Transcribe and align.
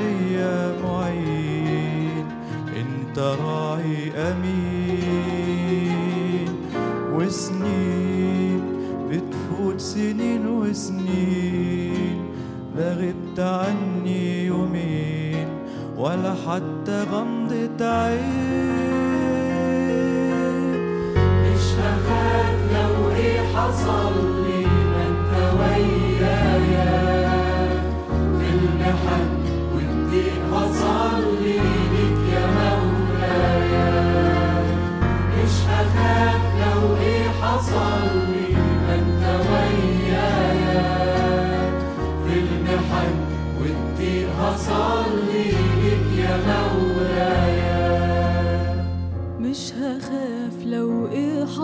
ليا 0.00 0.76
معين. 0.84 2.26
انت 2.76 3.18
راعي 3.18 4.12
أمين. 4.16 5.60
وسنين 7.14 8.62
بتفوت 9.10 9.80
سنين 9.80 10.46
وسنين. 10.46 12.18
لا 12.76 12.94
غبت 12.94 13.40
عني 13.40 14.46
يومين 14.46 15.48
ولا 15.96 16.34
حتى 16.34 17.04
غمضة 17.12 17.84
عين. 17.84 19.10
مش 21.44 21.66
هخاف 21.78 22.58
لو 22.74 23.10
إيه 23.16 23.40
حصل. 23.54 24.39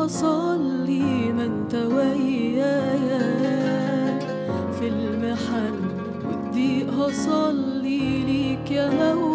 إيه 0.06 0.12
حصل 0.12 0.60
لي 0.86 1.32
ما 1.32 1.44
انت 1.44 1.74
ويايا 1.74 3.18
في 4.78 4.88
المحن. 4.88 5.74
والضيق 6.28 6.90
حصل 6.90 7.56
لي 7.82 8.22
ليك 8.22 8.70
يا 8.70 8.90
مولايا 8.90 9.25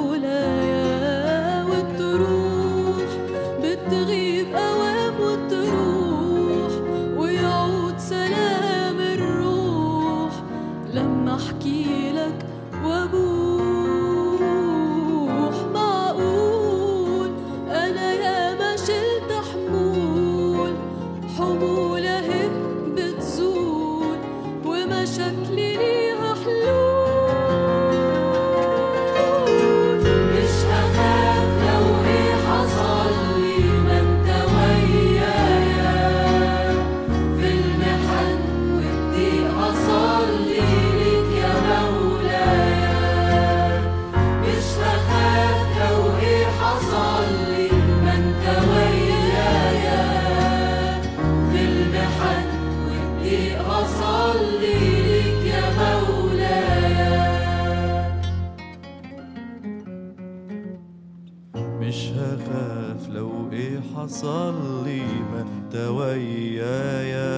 مش 62.31 62.37
هخاف 62.39 63.09
لو 63.09 63.31
إيه 63.51 63.79
حصل 63.95 64.83
لي 64.85 65.01
ما 65.33 65.41
انت 65.41 65.75
ويايا 65.75 67.31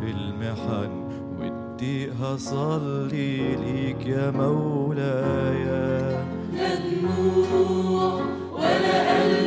في 0.00 0.10
المحن 0.10 0.90
والضيق 1.40 2.12
هصلي 2.22 3.56
ليك 3.56 4.06
يا 4.06 4.30
مولايا. 4.30 6.24
لا 6.54 6.74
دموع 6.74 8.20
ولا 8.52 8.98
قلب 9.22 9.39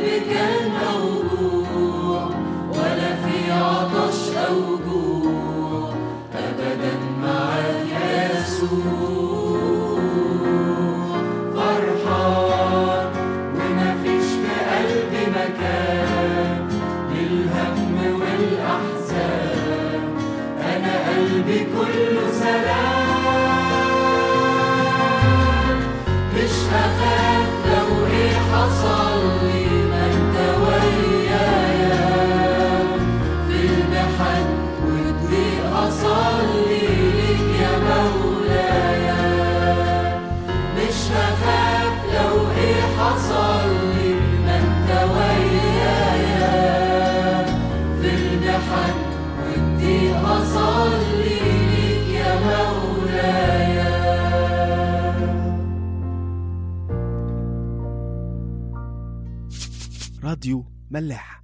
راديو 60.44 60.64
ملاح 60.90 61.42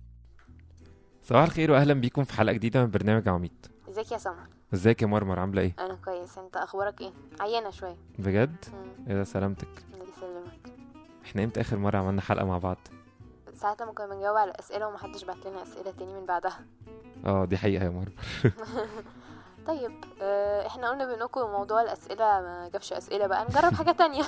صباح 1.23 1.43
الخير 1.43 1.71
واهلا 1.71 1.95
بيكم 1.95 2.25
في 2.25 2.33
حلقة 2.33 2.53
جديدة 2.53 2.81
من 2.85 2.91
برنامج 2.91 3.29
عميد. 3.29 3.67
ازيك 3.89 4.13
يا 4.13 4.19
سمر؟ 4.19 4.49
ازيك 4.75 5.03
يا 5.03 5.07
مرمر؟ 5.07 5.39
عاملة 5.41 5.63
إيه؟ 5.63 5.75
أنا 5.79 5.95
كويس. 5.95 6.39
انت 6.39 6.57
أخبارك 6.57 7.01
إيه؟ 7.01 7.13
عيانة 7.41 7.71
شوية. 7.71 7.97
بجد؟ 8.19 8.57
مم، 8.73 9.07
إيه 9.09 9.15
ده 9.15 9.25
سلامتك. 9.25 9.69
الله 9.95 10.05
يسلمك. 10.05 10.73
إحنا 11.25 11.45
إمتى 11.45 11.61
آخر 11.61 11.77
مرة 11.79 11.99
عملنا 11.99 12.21
حلقة 12.21 12.45
مع 12.47 12.59
بعض؟ 12.59 12.77
ساعة 13.55 13.77
لما 13.81 13.93
كنا 13.93 14.07
بنجاوب 14.07 14.37
على 14.37 14.51
الاسئله 14.51 14.89
ومحدش 14.89 15.25
بعت 15.25 15.47
لنا 15.47 15.63
أسئلة 15.63 15.91
تاني 15.91 16.15
من 16.21 16.27
بعدها. 16.27 16.61
آه 17.27 17.45
دي 17.45 17.57
حقيقة 17.57 17.85
يا 17.85 17.91
مرمر. 17.91 18.13
طيب 19.69 19.93
آه، 20.23 20.67
إحنا 20.67 20.91
قلنا 20.91 21.07
بينكم 21.15 21.41
موضوع 21.41 21.83
الأسئلة 21.83 22.25
ما 22.25 22.69
جابش 22.73 22.93
أسئلة 22.93 23.27
بقى. 23.27 23.45
نجرب 23.45 23.75
حاجة 23.75 23.93
تانية. 23.93 24.23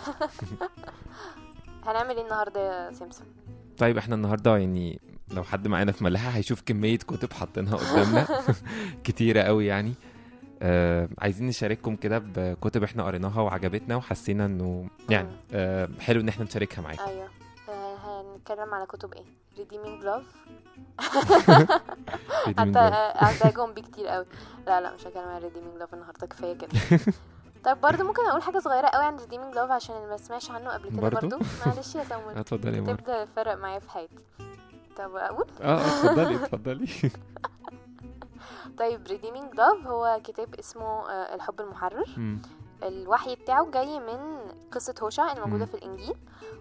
هنعمل 1.87 2.17
إيه 2.17 2.25
النهارده 2.25 2.61
يا 2.87 2.93
سمسم 2.93 3.25
طيب 3.79 3.97
إحنا 3.99 4.15
النهارده 4.15 4.57
يعني 4.57 5.01
لو 5.35 5.45
حد 5.45 5.69
معانا 5.69 5.93
في 5.93 6.05
ملاحه 6.05 6.29
هيشوف 6.31 6.61
كمية 6.67 6.97
كتب 6.99 7.33
حاطينها 7.33 7.77
قدامنا. 7.77 8.27
كتيرة 9.05 9.41
قوي 9.43 9.67
يعني. 9.67 9.95
آه 10.63 11.09
عايزين 11.19 11.47
نشارككم 11.47 11.97
كده 11.97 12.19
بكتب 12.37 12.83
إحنا 12.83 13.05
قريناها 13.05 13.41
وعجبتنا 13.41 13.97
وحسينا 13.97 14.47
إنه 14.47 14.89
يعني 15.11 15.29
آه 15.53 15.89
حلو 16.01 16.21
إن 16.21 16.29
إحنا 16.29 16.45
نشاركها 16.45 16.83
معاكم. 16.83 17.03
أيوه. 17.03 17.29
آه، 17.69 17.97
هنتكلم 18.37 18.75
على 18.75 18.87
كتب 18.87 19.13
إيه؟ 19.15 19.25
Redeeming 19.57 20.05
love. 20.05 20.25
Redeeming 22.47 22.59
حتى 22.59 22.79
عزاجهم 23.25 23.73
بيه 23.75 23.83
كتير 23.83 24.07
قوي. 24.07 24.27
لا 24.67 24.81
لا 24.81 24.95
مش 24.95 25.07
هتكلم 25.07 25.29
عن 25.29 25.41
redeeming 25.41 25.83
love 25.83 25.95
النهارده 25.95 26.27
كفاية 26.27 26.55
كده. 26.59 26.69
طيب 27.65 27.81
برضه 27.81 28.05
ممكن 28.05 28.23
أقول 28.29 28.43
حاجة 28.43 28.59
صغيرة 28.59 28.87
قوي 28.87 29.05
عن 29.05 29.19
redeeming 29.19 29.55
love 29.55 29.71
عشان 29.71 29.97
اللي 29.97 30.09
ما 30.09 30.17
سمعش 30.17 30.51
عنه 30.51 30.71
قبل 30.71 30.89
كده 30.91 31.01
برضه؟ 31.01 31.21
برضه 31.29 31.39
معلش 31.67 31.95
يا 31.95 32.05
سمر 32.05 32.41
اتفضلي 32.41 32.77
يا 32.77 32.93
ده 32.93 33.27
فرق 33.37 33.55
معايا 33.55 33.79
في 33.79 33.91
حياتي. 33.91 34.17
طب 34.97 35.17
أقول؟ 35.17 35.47
آه 35.61 35.81
اتفضلي 35.81 36.35
اتفضلي. 36.45 36.89
طيب 38.79 39.09
redeeming 39.09 39.57
love 39.57 39.87
هو 39.87 40.21
كتاب 40.25 40.55
اسمه 40.55 41.11
آه، 41.11 41.35
الحب 41.35 41.61
المحرر. 41.61 42.07
الوحي 42.83 43.35
بتاعه 43.37 43.71
جاي 43.71 44.01
من 44.01 44.39
قصة 44.73 44.95
هوشع 45.03 45.33
الموجودة. 45.33 45.65
في 45.67 45.75
الإنجيل 45.75 46.15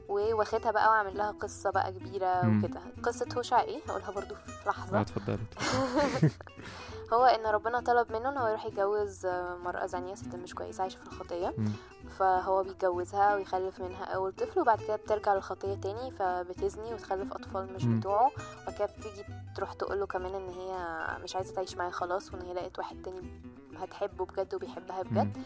وواخدها 0.09 0.71
بقى 0.71 0.89
وعامل 0.89 1.17
لها 1.17 1.31
قصة 1.31 1.69
بقى 1.71 1.91
كبيرة. 1.91 2.57
وكده. 2.57 2.81
قصة 3.03 3.25
هوشع 3.37 3.61
إيه؟ 3.61 3.79
هقولها 3.89 4.11
برضو 4.11 4.35
في 4.35 4.69
لحظة. 4.69 5.01
اتفضلي. 5.01 5.37
هو 7.13 7.25
إن 7.25 7.45
ربنا 7.47 7.79
طلب 7.79 8.11
منه 8.11 8.29
إن 8.29 8.37
هو 8.37 8.47
يروح 8.47 8.65
يتجوز 8.65 9.25
آه، 9.25 9.55
مرأة 9.55 9.85
زانية 9.85 10.15
ست 10.15 10.35
مش 10.35 10.55
كويسة 10.55 10.81
عايشة 10.81 10.97
في 10.97 11.07
الخطية. 11.07 11.55
فهو 12.19 12.63
بيتجوزها 12.63 13.35
ويخلف 13.35 13.81
منها 13.81 14.03
أول 14.05 14.31
طفل 14.31 14.59
وبعد 14.59 14.81
كده 14.83 14.95
بترجع 14.95 15.33
للخطية 15.33 15.75
تاني 15.75 16.11
فبتزني 16.11 16.93
وتخلف 16.93 17.33
أطفال 17.33 17.73
مش. 17.73 17.85
بتوعه 17.85 18.31
وبعد 18.63 18.75
كده 18.77 18.85
بتيجي 18.85 19.25
تروح 19.55 19.73
تقول 19.73 19.99
له 19.99 20.05
كمان 20.05 20.35
إن 20.35 20.49
هي 20.49 21.07
مش 21.23 21.35
عايزة 21.35 21.53
تعيش 21.53 21.75
معاه 21.77 21.89
خلاص 21.89 22.33
وإن 22.33 22.41
هي 22.41 22.53
لقيت 22.53 22.79
واحد 22.79 23.01
تاني 23.01 23.41
هتحبه 23.77 24.25
بجد 24.25 24.55
وبيحبها 24.55 25.01
بجد 25.01 25.37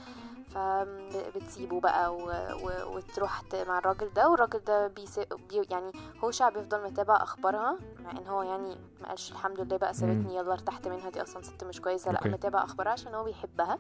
فبتسيبه 0.56 1.80
بقى 1.80 2.16
و... 2.16 2.20
و... 2.64 2.96
وتروح 2.96 3.42
مع 3.68 3.78
الراجل 3.80 4.10
ده 4.14 4.30
والراجل 4.30 4.60
ده 4.60 4.88
بيسي... 4.88 5.26
بي... 5.50 5.62
يعني 5.70 5.92
هو 6.24 6.32
شعب 6.32 6.54
بيفضل 6.54 6.84
متابع 6.84 7.16
أخبارها 7.16 7.78
مع 8.00 8.12
إن 8.12 8.28
هو 8.28 8.44
يعني 8.44 8.76
ما 9.02 9.08
قالش 9.08 9.32
الحمد 9.32 9.60
لله 9.60 9.78
بقى 9.78 9.94
سابتني 9.94 10.36
يلا 10.36 10.54
ارتحت 10.54 10.88
منها 10.88 11.10
دي 11.10 11.22
أصلا 11.22 11.42
ست 11.44 11.64
مش 11.64 11.82
كويسة 11.82 12.12
لأ. 12.12 12.28
متابع 12.28 12.64
أخبارها 12.64 12.92
عشان 12.92 13.16
هو 13.16 13.24
بيحبها. 13.24 13.80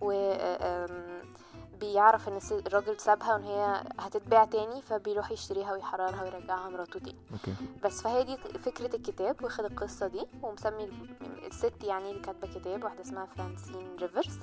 و 0.00 0.32
بيعرف 1.80 2.28
إن 2.28 2.38
الراجل 2.66 3.00
سابها 3.00 3.34
وإن 3.34 3.42
هي 3.44 3.82
هتتباع 4.00 4.44
تاني 4.44 4.82
فبيروح 4.82 5.30
يشتريها 5.30 5.72
ويحررها 5.72 6.22
ويرجعها 6.22 6.68
مراته 6.68 7.00
تاني. 7.00 7.16
بس 7.84 8.02
فهي 8.02 8.24
دي 8.24 8.36
فكرة 8.36 8.96
الكتاب 8.96 9.44
واخد 9.44 9.64
القصة 9.64 10.06
دي 10.06 10.26
ومسمي 10.42 10.88
الست 11.46 11.84
يعني 11.84 12.10
اللي 12.10 12.20
كاتبة 12.22 12.48
كتاب 12.54 12.84
واحدة 12.84 13.00
اسمها 13.00 13.26
فرانسين 13.26 13.96
ريفرز 14.00 14.38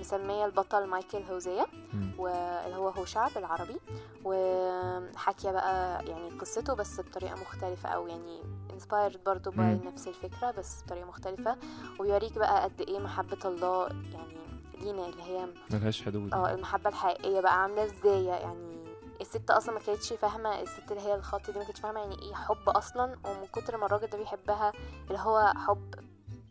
مسمية 0.00 0.44
البطل 0.46 0.86
مايكل 0.86 1.22
هوزيا 1.30 1.66
مم. 1.94 2.10
واللي 2.18 2.76
هو 2.76 2.88
هوشع 2.88 3.28
بالعربي 3.28 3.76
وحكي 4.24 5.52
بقى 5.52 6.04
يعني 6.06 6.30
قصته 6.30 6.74
بس 6.74 7.00
بطريقة 7.00 7.34
مختلفة 7.40 7.88
أو 7.88 8.06
يعني 8.08 8.42
inspired 8.70 9.16
برضو 9.26 9.50
باي 9.50 9.66
مم. 9.74 9.80
نفس 9.88 10.08
الفكرة 10.08 10.50
بس 10.50 10.82
بطريقة 10.86 11.06
مختلفة. 11.06 11.56
وبيوريك 12.00 12.38
بقى 12.38 12.62
قد 12.62 12.80
إيه 12.80 12.98
محبة 12.98 13.38
الله 13.44 13.88
يعني 13.88 14.38
لينا 14.80 15.06
اللي 15.06 15.22
هي 15.22 15.46
ملهاش 15.70 16.02
حدود 16.02 16.34
آه 16.34 16.54
المحبة 16.54 16.90
الحقيقية 16.90 17.40
بقى 17.40 17.62
عاملة 17.62 17.84
إزاي 17.84 18.24
يعني. 18.24 18.78
الست 19.20 19.50
أصلا 19.50 19.74
ما 19.74 19.80
كانتش 19.80 20.12
فاهمة 20.12 20.60
الست 20.60 20.90
اللي 20.92 21.02
هي 21.02 21.14
الخط 21.14 21.50
دي 21.50 21.58
ما 21.58 21.64
كانتش 21.64 21.80
فاهمة 21.80 22.00
يعني 22.00 22.22
إيه 22.22 22.34
حب 22.34 22.68
أصلا. 22.68 23.04
ومن 23.04 23.46
كتر 23.52 23.76
ما 23.76 23.86
الراجل 23.86 24.06
ده 24.06 24.18
بيحبها 24.18 24.72
اللي 25.08 25.18
هو 25.18 25.52
حب 25.56 25.94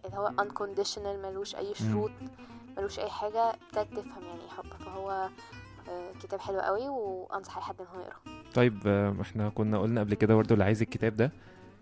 اللي 0.06 0.18
هو 0.18 0.32
unconditional 0.42 1.26
ملوش 1.26 1.56
أي 1.56 1.74
شروط. 1.76 2.12
ملوش 2.78 3.00
أي 3.00 3.10
حاجة 3.10 3.50
ابتدت 3.50 4.00
تفهم 4.00 4.24
يعني 4.24 4.42
إيه 4.42 4.50
حب 4.58 4.84
فهو 4.86 5.30
آه، 5.90 6.12
كتاب 6.24 6.40
حلو 6.40 6.60
قوي 6.60 6.90
وأنصح 6.90 7.58
أي 7.58 7.64
حد 7.64 7.76
إن 7.82 7.88
هو 7.88 8.00
يقراه 8.00 8.44
طيب 8.54 8.80
آه، 8.88 9.16
إحنا 9.22 9.50
كنا 9.50 9.80
قلنا 9.80 10.02
قبل 10.02 10.14
كده 10.14 10.36
برضه 10.36 10.54
اللي 10.54 10.64
عايز 10.64 10.82
الكتاب 10.82 11.16
ده 11.16 11.32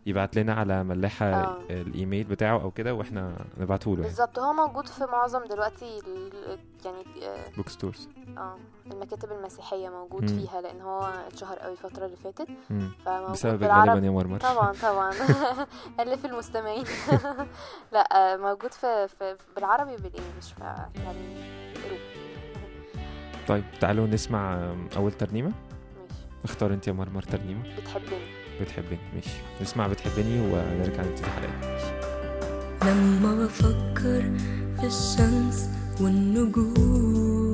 يبعت 0.07 0.35
لنا 0.35 0.53
على 0.53 0.83
ملاحة 0.83 1.25
آه. 1.25 1.57
الإيميل 1.69 2.23
بتاعه 2.23 2.61
أو 2.61 2.71
كده 2.71 2.93
وإحنا 2.93 3.45
نبعته 3.57 3.91
له 3.91 3.95
يعني. 3.97 4.07
بالظبط 4.07 4.39
هو 4.39 4.53
موجود 4.53 4.87
في 4.87 5.03
معظم 5.05 5.43
دلوقتي 5.45 5.99
ال- 6.07 6.59
يعني 6.85 7.25
آه، 7.27 7.37
book 7.57 7.69
stores 7.69 8.09
آه 8.37 8.57
المكاتب 8.91 9.31
المسيحية 9.31 9.89
موجود 9.89 10.31
مم. 10.31 10.37
فيها 10.39 10.61
لأن 10.61 10.81
هو 10.81 10.99
اتشهر 11.27 11.57
قوي 11.59 11.71
الفترة 11.71 12.05
اللي 12.05 12.17
فاتت. 12.17 12.47
بالعربي 12.69 13.89
غالبا 13.91 14.05
يا 14.05 14.11
مرمر. 14.11 14.39
طبعا 14.39 14.73
طبعا. 14.89 15.11
ألف 15.99 16.25
المستمعين. 16.25 16.83
لا 17.93 18.33
آه، 18.33 18.37
موجود 18.37 18.71
في, 18.71 19.07
في 19.07 19.35
بالعربي 19.55 19.91
وبال 19.93 20.11
English 20.11 20.53
يعني. 20.59 20.91
طيب 23.47 23.63
تعالوا 23.81 24.07
نسمع 24.07 24.73
أول 24.97 25.11
ترنيمة. 25.11 25.51
ماشي. 26.01 26.21
اختار 26.43 26.73
أنت 26.73 26.87
يا 26.87 26.93
مرمر 26.93 27.21
ترنيمة. 27.21 27.75
بتحبني. 27.77 28.44
بتحبني. 28.61 28.97
ماشي. 29.15 29.29
نسمع 29.61 29.87
بتحبني 29.87 30.39
ونرجع 30.41 31.03
نبتدي 31.03 31.25
حلقتنا 31.25 31.75
لما 32.85 33.31
بفكر 33.45 34.21
في 34.79 34.85
الشمس 34.87 35.69
والنجوم 36.01 37.45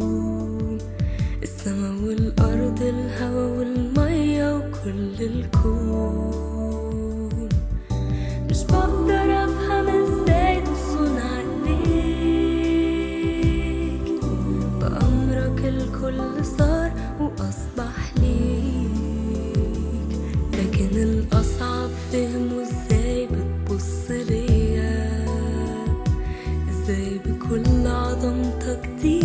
السما 1.44 1.90
والأرض 2.08 2.82
الهوا 2.82 3.58
والمية 3.58 4.56
وكل 4.58 5.16
الكون. 5.24 6.70
مش 8.50 8.64
بقدر 8.64 9.44
أفهم 9.44 9.88
إزاي 9.88 10.62
تصون 10.62 11.18
عليك. 11.18 12.02
بأمرك 14.82 15.60
الكل 15.66 16.46
صار 16.46 16.92
وأصبح 17.20 17.91
فهمه 22.12 22.62
إزاي 22.62 23.28
بتبص 23.28 24.12
ليا؟ 24.12 25.26
إزاي 26.70 27.20
بكل 27.26 27.88
عظمتك 27.88 28.90
دي 29.02 29.22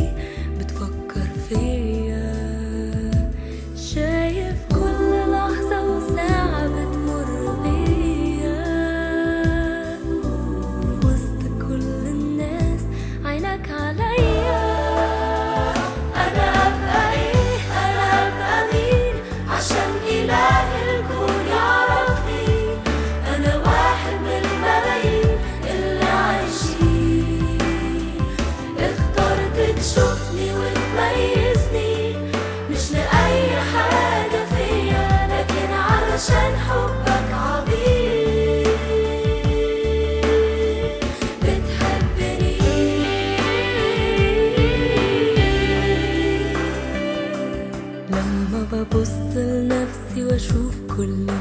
واشوف 50.37 50.75
كل 50.97 51.36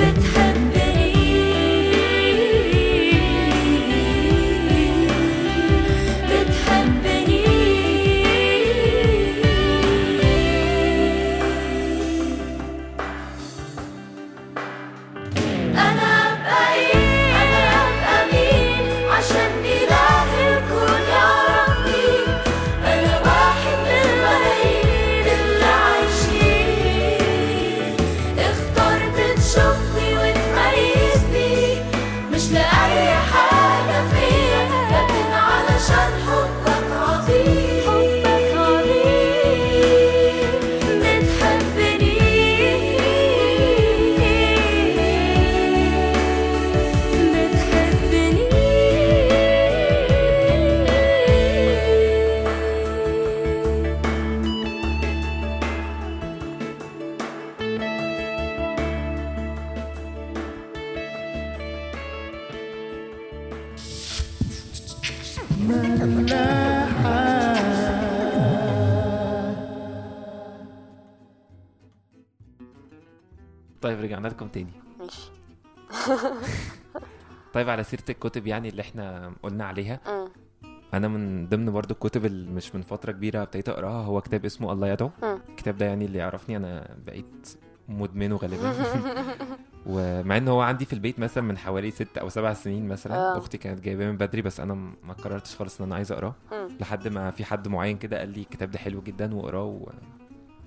the 0.00 0.12
time. 0.12 0.29
طيب 73.82 74.00
رجعنا 74.00 74.28
لكم 74.28 74.48
تاني. 74.48 74.72
ماشي. 75.00 75.30
طيب 77.54 77.68
على 77.70 77.84
سيرة 77.84 78.04
الكتب 78.10 78.46
يعني 78.46 78.68
اللي 78.68 78.82
إحنا 78.82 79.32
قلنا 79.42 79.64
عليها. 79.64 80.00
أنا 80.94 81.08
من 81.08 81.48
ضمن 81.48 81.70
برضو 81.72 81.94
الكتب 81.94 82.24
اللي 82.26 82.50
مش 82.50 82.74
من 82.74 82.82
فترة 82.82 83.12
كبيرة 83.12 83.42
ابتديت 83.42 83.68
أقراها 83.68 84.04
هو 84.04 84.20
كتاب 84.20 84.44
اسمه 84.44 84.72
الله 84.72 84.88
يدعو. 84.88 85.10
الكتاب 85.48 85.76
ده 85.76 85.86
يعني 85.86 86.04
اللي 86.04 86.18
يعرفني 86.18 86.56
أنا 86.56 86.96
بقيت 87.06 87.48
مدمنه 87.88 88.36
غالبا. 88.36 88.72
ومع 89.86 90.36
إن 90.36 90.48
هو 90.48 90.60
عندي 90.60 90.84
في 90.84 90.92
البيت 90.92 91.18
مثلا 91.18 91.44
من 91.44 91.58
حوالي 91.58 91.90
ست 91.90 92.18
أو 92.18 92.28
سبع 92.28 92.52
سنين 92.52 92.88
مثلا 92.88 93.14
آه. 93.14 93.38
أختي 93.38 93.58
كانت 93.58 93.80
جايباه 93.80 94.06
من 94.10 94.16
بدري 94.16 94.42
بس 94.42 94.60
أنا 94.60 94.74
ما 94.74 95.12
قررتش 95.24 95.56
خالص 95.56 95.80
إن 95.80 95.86
أنا 95.86 95.94
عايز 95.94 96.12
أقراه. 96.12 96.34
لحد 96.80 97.08
ما 97.08 97.30
في 97.30 97.44
حد 97.44 97.68
معين 97.68 97.98
كده 97.98 98.18
قال 98.18 98.28
لي 98.28 98.40
الكتاب 98.40 98.70
ده 98.70 98.78
حلو 98.78 99.02
جدا 99.02 99.34
واقراه 99.34 99.64
و... 99.64 99.88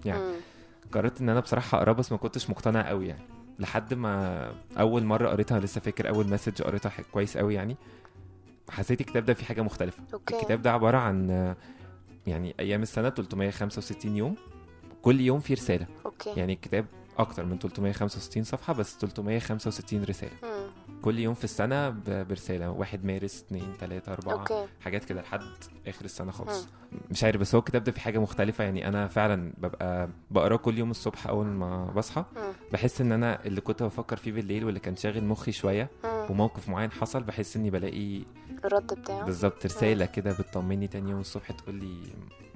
يعني. 0.05 0.33
قررت 0.91 1.21
إن 1.21 1.29
أنا 1.29 1.39
بصراحة 1.39 1.77
أقراه 1.77 1.93
بس 1.93 2.11
ما 2.11 2.17
كنتش 2.17 2.49
مقتنع 2.49 2.89
قوي 2.89 3.07
يعني. 3.07 3.23
لحد 3.59 3.93
ما 3.93 4.51
أول 4.79 5.03
مرة 5.03 5.29
قريتها 5.29 5.59
لسه 5.59 5.81
فاكر 5.81 6.09
أول 6.09 6.27
message 6.29 6.61
قريتها 6.61 6.91
كويس 7.11 7.37
قوي 7.37 7.53
يعني. 7.53 7.77
حسيت 8.69 9.01
الكتاب 9.01 9.25
ده 9.25 9.33
فيه 9.33 9.45
حاجة 9.45 9.61
مختلفة. 9.61 10.03
okay. 10.13 10.35
الكتاب 10.35 10.61
ده 10.61 10.71
عبارة 10.71 10.97
عن 10.97 11.55
يعني 12.27 12.55
أيام 12.59 12.81
السنة 12.81 13.09
365 13.09 14.17
يوم. 14.17 14.35
كل 15.01 15.21
يوم 15.21 15.39
فيه 15.39 15.53
رسالة. 15.55 15.87
okay. 16.05 16.29
يعني 16.29 16.53
الكتاب 16.53 16.85
أكتر 17.17 17.45
من 17.45 17.59
365 17.59 18.43
صفحة 18.43 18.73
بس 18.73 18.97
365 18.97 20.03
رسالة. 20.03 20.31
مم. 20.43 20.63
كل 21.01 21.19
يوم 21.19 21.33
في 21.33 21.43
السنة 21.43 21.89
برسالة 22.07 22.69
1 22.69 23.05
مارس 23.05 23.43
2 23.47 23.73
3 23.79 24.11
4 24.13 24.33
okay. 24.33 24.65
حاجات 24.81 25.05
كده 25.05 25.21
لحد 25.21 25.41
آخر 25.87 26.05
السنة 26.05 26.31
خالص. 26.31 26.67
مش 27.11 27.23
عارف 27.23 27.41
بس 27.41 27.55
هو 27.55 27.59
الكتاب 27.59 27.83
ده 27.83 27.91
فيه 27.91 28.01
حاجة 28.01 28.19
مختلفة. 28.19 28.63
يعني 28.63 28.87
أنا 28.87 29.07
فعلا 29.07 29.53
ببقى 29.57 30.09
بقراه 30.31 30.57
كل 30.57 30.77
يوم 30.77 30.91
الصبح 30.91 31.27
أول 31.27 31.45
ما 31.45 31.85
بصحى. 31.85 32.25
بحس 32.73 33.01
إن 33.01 33.11
أنا 33.11 33.45
اللي 33.45 33.61
كنت 33.61 33.83
بفكر 33.83 34.17
فيه 34.17 34.31
بالليل 34.31 34.65
واللي 34.65 34.79
كان 34.79 34.95
شاغل 34.95 35.23
مخي 35.23 35.51
شوية 35.51 35.89
مم. 36.03 36.25
وموقف 36.29 36.69
معين 36.69 36.91
حصل 36.91 37.23
بحس 37.23 37.55
إني 37.57 37.69
بلاقي 37.69 38.23
الرد 38.65 38.93
بتاعه. 38.93 39.25
بالظبط 39.25 39.65
رسالة 39.65 40.05
كده 40.05 40.31
بتطمني 40.31 40.87
تاني 40.87 41.11
يوم 41.11 41.19
الصبح 41.19 41.51
تقول 41.51 41.75
لي 41.75 41.97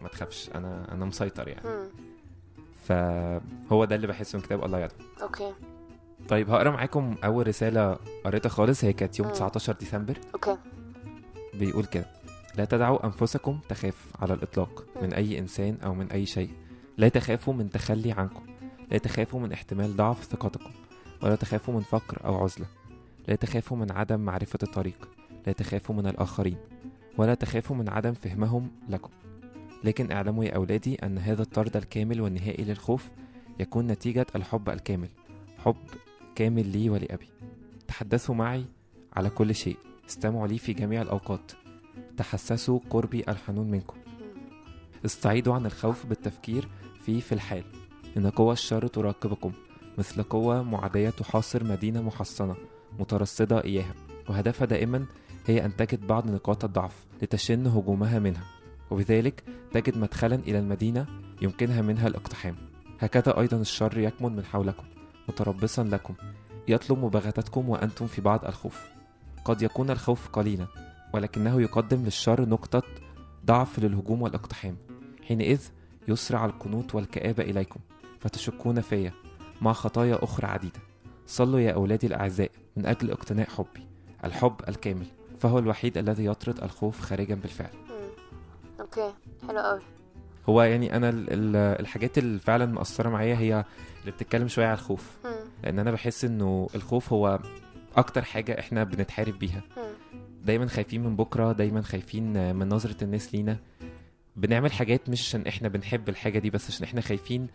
ما 0.02 0.08
تخافش 0.08 0.50
أنا 0.56 0.94
أنا 0.94 1.06
مسيطر 1.06 1.48
يعني. 1.48 1.68
مم. 1.70 1.90
فهو 2.88 3.86
ده 3.86 3.96
اللي 3.96 4.08
بحسه 4.08 4.38
من 4.38 4.44
كتاب 4.44 4.66
الله 4.66 4.78
يدعو 4.80 4.98
okay. 5.22 5.54
طيب 6.30 6.50
هقرأ 6.50 6.70
معاكم 6.72 7.16
أول 7.24 7.48
رسالة 7.48 7.98
قريتها 8.26 8.50
خالص 8.50 8.84
هي 8.84 8.94
كانت 8.94 9.20
يوم 9.20 9.28
مم. 9.28 9.34
19 9.34 9.74
ديسمبر. 9.74 10.18
okay. 10.34 10.58
بيقول 11.54 11.86
كده 11.86 12.06
لا 12.56 12.66
تدعوا 12.66 13.06
أنفسكم 13.06 13.60
تخاف 13.70 14.08
على 14.20 14.34
الإطلاق 14.34 14.86
من 15.02 15.08
مم. 15.08 15.14
أي 15.14 15.40
إنسان 15.40 15.78
أو 15.84 15.94
من 15.94 16.12
أي 16.12 16.26
شيء. 16.26 16.50
لا 16.98 17.10
تخافوا 17.10 17.54
من 17.54 17.70
تخلي 17.70 18.12
عنكم. 18.12 18.44
لا 18.92 18.98
تخافوا 18.98 19.40
من 19.40 19.52
احتمال 19.52 19.96
ضعف 19.96 20.24
ثقتكم. 20.24 20.72
ولا 21.24 21.36
تخافوا 21.36 21.74
من 21.74 21.82
فقر 21.82 22.26
أو 22.26 22.44
عزلة. 22.44 22.66
لا 23.28 23.36
تخافوا 23.36 23.78
من 23.78 23.92
عدم 23.92 24.20
معرفة 24.20 24.60
الطريق. 24.64 25.10
لا 25.48 25.54
تخافوا 25.54 25.96
من 25.96 26.08
الآخرين. 26.08 26.58
ولا 27.18 27.34
تخافوا 27.34 27.76
من 27.76 27.90
عدم 27.90 28.14
فهمهم 28.14 28.72
لكم. 28.90 29.10
لكن 29.84 30.12
اعلموا 30.12 30.46
يا 30.46 30.56
أولادي 30.56 30.96
أن 30.96 31.18
هذا 31.18 31.42
الطرد 31.42 31.78
الكامل 31.78 32.22
والنهائي 32.22 32.64
للخوف 32.64 33.10
يكون 33.60 33.88
نتيجة 33.88 34.26
الحب 34.36 34.70
الكامل. 34.70 35.10
حب 35.58 35.76
كامل 36.36 36.68
لي 36.68 36.90
ولأبي. 36.90 37.30
تحدثوا 37.88 38.36
معي 38.36 38.66
على 39.14 39.30
كل 39.30 39.56
شيء. 39.56 39.78
استمعوا 40.10 40.48
لي 40.48 40.58
في 40.58 40.74
جميع 40.74 41.02
الأوقات. 41.02 41.52
تحسسوا 42.18 42.80
قربي 42.90 43.24
الحنون 43.30 43.72
منكم. 43.72 43.98
استعيدوا 45.06 45.54
عن 45.54 45.66
الخوف 45.66 46.06
بالتفكير 46.06 46.68
فيه 47.02 47.20
في 47.20 47.32
الحال. 47.32 47.64
إن 48.18 48.30
قوى 48.30 48.54
الشر 48.54 48.88
تراقبكم. 48.88 49.52
مثل 49.98 50.24
قوة 50.24 50.64
معادية 50.64 51.10
تحاصر 51.10 51.64
مدينة 51.64 52.02
محصنة 52.02 52.56
مترصدة 53.00 53.64
إياها. 53.64 53.94
وهدفها 54.30 54.66
دائما 54.66 55.06
هي 55.46 55.66
أن 55.66 55.76
تجد 55.76 56.08
بعض 56.08 56.32
نقاط 56.32 56.64
الضعف 56.64 57.06
لتشن 57.22 57.68
هجومها 57.68 58.20
منها. 58.20 58.57
وبذلك 58.92 59.44
تجد 59.72 59.98
مدخلا 59.98 60.36
إلى 60.36 60.60
المدينة 60.60 61.06
يمكنها 61.42 61.82
منها 61.82 62.08
الاقتحام. 62.08 62.56
هكذا 63.00 63.40
أيضا 63.40 63.58
الشر 63.58 63.98
يكمن 63.98 64.36
من 64.36 64.46
حولكم. 64.46 64.84
متربصا 65.30 65.84
لكم. 65.84 66.14
يطلب 66.68 66.98
مباغتتكم 66.98 67.70
وأنتم 67.70 68.08
في 68.08 68.22
بعض 68.22 68.46
الخوف. 68.46 68.86
قد 69.46 69.62
يكون 69.62 69.92
الخوف 69.92 70.28
قليلا 70.28 70.68
ولكنه 71.14 71.62
يقدم 71.62 72.04
للشر 72.04 72.50
نقطة 72.50 72.84
ضعف 73.46 73.80
للهجوم 73.80 74.22
والاقتحام. 74.22 74.78
حينئذ 75.28 75.62
يسرع 76.08 76.46
القنوط 76.46 76.96
والكآبة 76.96 77.44
إليكم. 77.44 77.80
فتشكون 78.20 78.82
فيا 78.82 79.14
مع 79.62 79.74
خطايا 79.74 80.24
أخرى 80.24 80.48
عديدة. 80.48 80.80
صلوا 81.26 81.60
يا 81.60 81.72
أولادي 81.72 82.08
الأعزاء 82.08 82.52
من 82.76 82.86
أجل 82.86 83.12
اقتناء 83.12 83.50
حبي. 83.50 83.88
الحب 84.24 84.56
الكامل. 84.68 85.08
فهو 85.40 85.60
الوحيد 85.60 85.98
الذي 85.98 86.26
يطرد 86.26 86.64
الخوف 86.64 87.00
خارجا 87.00 87.36
بالفعل. 87.36 87.87
أوكي 88.80 89.14
حلو 89.48 89.60
قوي 89.60 89.82
هو 90.50 90.62
يعني 90.62 90.98
ال- 91.10 91.34
ال- 91.34 91.80
الحاجات 91.82 92.18
اللي 92.18 92.40
فعلا 92.40 92.66
مأثرة 92.66 93.10
معايا 93.10 93.36
هي 93.36 93.66
اللي 94.02 94.12
بتتكلم 94.12 94.48
شوية 94.48 94.66
على 94.66 94.74
الخوف 94.74 95.18
مم. 95.26 95.32
لأن 95.64 95.80
أنا 95.80 95.92
بحس 95.92 96.26
إنه 96.26 96.68
الخوف 96.76 97.14
هو 97.14 97.40
أكتر 97.96 98.22
حاجة 98.22 98.60
إحنا 98.60 98.84
بنتحارب 98.84 99.40
بيها 99.40 99.62
مم. 99.78 100.20
دايما 100.46 100.68
خايفين 100.68 101.04
من 101.04 101.16
بكرة 101.16 101.52
دايما 101.52 101.82
خايفين 101.82 102.56
من 102.56 102.70
نظرة 102.70 103.04
الناس 103.04 103.36
لينا 103.36 103.58
بنعمل 104.36 104.72
حاجات 104.72 105.10
مش 105.10 105.22
عشان 105.28 105.48
إحنا 105.48 105.68
بنحب 105.68 106.10
الحاجة 106.10 106.40
دي 106.40 106.50
بس 106.50 106.70
عشان 106.70 106.84
إحنا 106.84 107.02
خايفين 107.02 107.48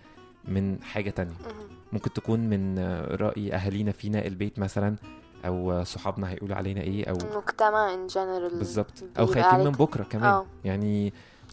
من 0.49 0.83
حاجة 0.83 1.11
تانية 1.11 1.33
مم. 1.33 1.69
ممكن 1.93 2.13
تكون 2.13 2.41
من 2.41 2.79
رأي 3.21 3.55
أهالينا 3.55 3.93
فينا 3.93 4.27
البيت 4.27 4.59
مثلا 4.59 4.97
أو 5.47 5.85
صحابنا 5.85 6.31
هيقولوا 6.31 6.57
علينا 6.57 6.81
إيه 6.81 7.11
أو 7.11 7.17
المجتمع 7.17 7.95
ان 7.95 8.07
جنرال 8.07 8.59
بالظبط 8.59 9.05
أو 9.19 9.27
خايفين 9.27 9.59
من 9.65 9.71
بكرة 9.71 10.03
كمان 10.05 10.31
آه. 10.31 10.47
يعني 10.65 11.13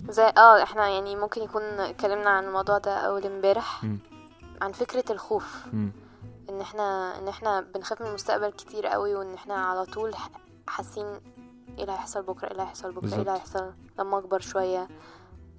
زي 0.10 0.24
آه 0.38 0.64
إحنا 0.64 0.88
يعني 0.90 1.16
ممكن 1.16 1.42
يكون 1.44 1.62
اتكلمنا 1.62 2.30
عن 2.30 2.44
الموضوع 2.46 2.78
ده 2.78 2.92
أول 2.98 3.26
امبارح. 3.26 3.86
عن 4.62 4.72
فكرة 4.72 5.12
الخوف 5.12 5.66
مم. 5.74 5.92
إن 6.50 6.62
إحنا 6.62 7.18
إن 7.20 7.28
إحنا 7.28 7.62
بنخاف 7.62 8.02
من 8.02 8.08
المستقبل 8.08 8.50
كتير 8.50 8.88
قوي 8.88 9.16
وإن 9.16 9.34
إحنا 9.34 9.54
على 9.54 9.86
طول 9.86 10.12
حاسين 10.68 11.06
إيه 11.06 11.82
اللي 11.82 11.92
هيحصل 11.92 12.22
بكرة 12.24 12.46
إيه 12.46 12.52
اللي 12.52 12.64
هيحصل 12.64 12.92
بكرة 12.92 13.08
إيه 13.14 13.20
اللي. 13.20 13.32
هيحصل 13.32 13.72
لما 14.00 14.18
أكبر 14.18 14.40
شوية 14.40 14.88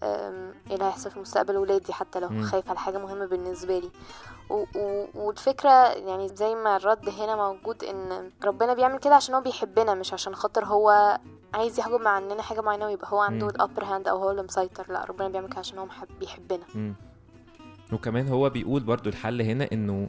إيه 0.02 0.42
اللي 0.70 0.84
هيحصل 0.84 1.10
في 1.10 1.20
مستقبل 1.20 1.56
ولادي 1.56 1.92
حتى 1.92 2.20
لو. 2.20 2.28
خايفة 2.44 2.70
على 2.70 2.78
حاجة 2.78 2.99
مهمة 2.99 3.26
بالنسبة 3.26 3.78
لي 3.78 3.90
و- 4.50 4.64
و- 4.78 5.07
والفكرة 5.14 5.71
يعني 5.92 6.28
زي 6.28 6.54
ما 6.54 6.76
الرد 6.76 7.09
هنا 7.09 7.37
موجود 7.37 7.85
إن 7.85 8.30
ربنا 8.45 8.75
بيعمل 8.75 8.99
كده 8.99 9.14
عشان 9.14 9.35
هو 9.35 9.40
بيحبنا 9.40 9.95
مش 9.95 10.12
عشان 10.12 10.35
خاطر 10.35 10.64
هو 10.64 11.19
عايز 11.54 11.78
يحجب 11.78 12.07
عننا 12.07 12.42
حاجة 12.42 12.61
معينة 12.61 12.87
ويبقى 12.87 13.09
هو 13.12 13.19
عنده 13.21 13.47
مم. 13.47 13.50
ال 13.50 13.56
upper 13.56 13.85
hand 13.85 14.09
أو 14.09 14.16
هو 14.19 14.30
اللي 14.30 14.42
مسيطر 14.42 14.92
لا 14.92 15.04
ربنا 15.04 15.28
بيعمل 15.28 15.49
كده 15.49 15.59
عشان 15.59 15.78
هو 15.78 15.87
محب 15.87 16.09
بيحبنا 16.21 16.64
مم. 16.75 16.95
وكمان 17.92 18.28
هو 18.28 18.50
بيقول 18.50 18.83
برضو 18.83 19.09
الحل 19.09 19.42
هنا 19.42 19.69
إنه 19.73 20.09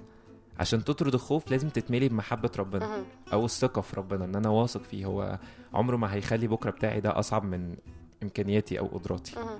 عشان 0.59 0.83
تطرد 0.83 1.13
الخوف 1.13 1.51
لازم 1.51 1.69
تتملي 1.69 2.09
بمحبة 2.09 2.49
ربنا 2.59 2.87
مهم. 2.87 3.05
أو 3.33 3.45
الثقة 3.45 3.81
في 3.81 3.95
ربنا 3.95 4.25
إن 4.25 4.35
أنا 4.35 4.49
واثق 4.49 4.81
فيه 4.83 5.05
هو 5.05 5.37
عمره 5.73 5.95
ما 5.95 6.13
هيخلي 6.13 6.47
بكرة 6.47 6.71
بتاعي 6.71 6.99
ده 7.01 7.19
أصعب 7.19 7.43
من 7.43 7.75
إمكانياتي 8.23 8.79
أو 8.79 8.85
قدراتي 8.87 9.35
مهم. 9.39 9.59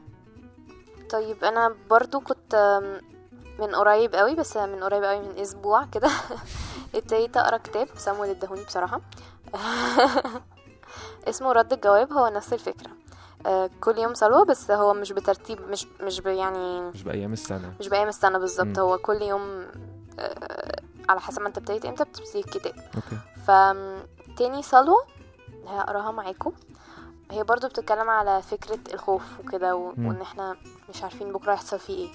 طيب 1.09 1.43
أنا 1.43 1.75
برضو 1.89 2.19
كنت 2.19 2.81
من 3.59 3.75
قريب 3.75 4.15
قوي 4.15 4.35
بس 4.35 4.57
من 4.57 4.83
قريب 4.83 5.03
قوي 5.03 5.19
من 5.19 5.39
أسبوع 5.39 5.85
كده. 5.85 6.09
ابتديت 6.95 7.37
أقرأ 7.37 7.57
كتاب 7.57 7.87
سامويل 7.97 8.29
ادهوني 8.29 8.63
بصراحة. 8.63 9.01
اسمه 11.29 11.51
رد 11.51 11.73
الجواب 11.73 12.13
هو 12.13 12.27
نفس 12.27 12.53
الفكرة. 12.53 12.91
آه، 13.45 13.69
كل 13.81 13.97
يوم 13.97 14.13
صلوة 14.13 14.45
بس 14.45 14.71
هو 14.71 14.93
مش 14.93 15.11
بترتيب 15.11 15.61
مش 15.69 15.87
مش 16.01 16.19
يعني 16.25 16.81
مش 16.81 17.03
بأيام 17.03 17.33
السنة. 17.33 17.73
مش 17.79 17.87
بأيام 17.89 18.07
السنة 18.07 18.39
بالظبط. 18.39 18.79
هو 18.79 18.97
كل 18.97 19.21
يوم 19.21 19.67
آه، 20.19 20.81
على 21.09 21.19
حسب 21.19 21.41
ما 21.41 21.47
انت 21.47 21.57
ابتديت 21.57 21.85
إمتى 21.85 22.03
بتبتدي 22.03 22.39
الكتاب. 22.39 22.73
أوكي. 22.95 23.17
فتاني 23.47 24.63
صلوة 24.63 25.05
هقراها 25.67 26.11
معاكم. 26.11 26.51
هي 27.31 27.43
برضو 27.43 27.67
بتتكلم 27.67 28.09
على 28.09 28.41
فكرة 28.41 28.79
الخوف 28.93 29.39
وكده 29.39 29.75
و... 29.75 29.87
وإن 29.87 30.21
إحنا 30.21 30.55
مش 30.89 31.03
عارفين 31.03 31.33
بكرة 31.33 31.51
هيحصل 31.51 31.79
فيه 31.79 31.97
إيه. 31.97 32.09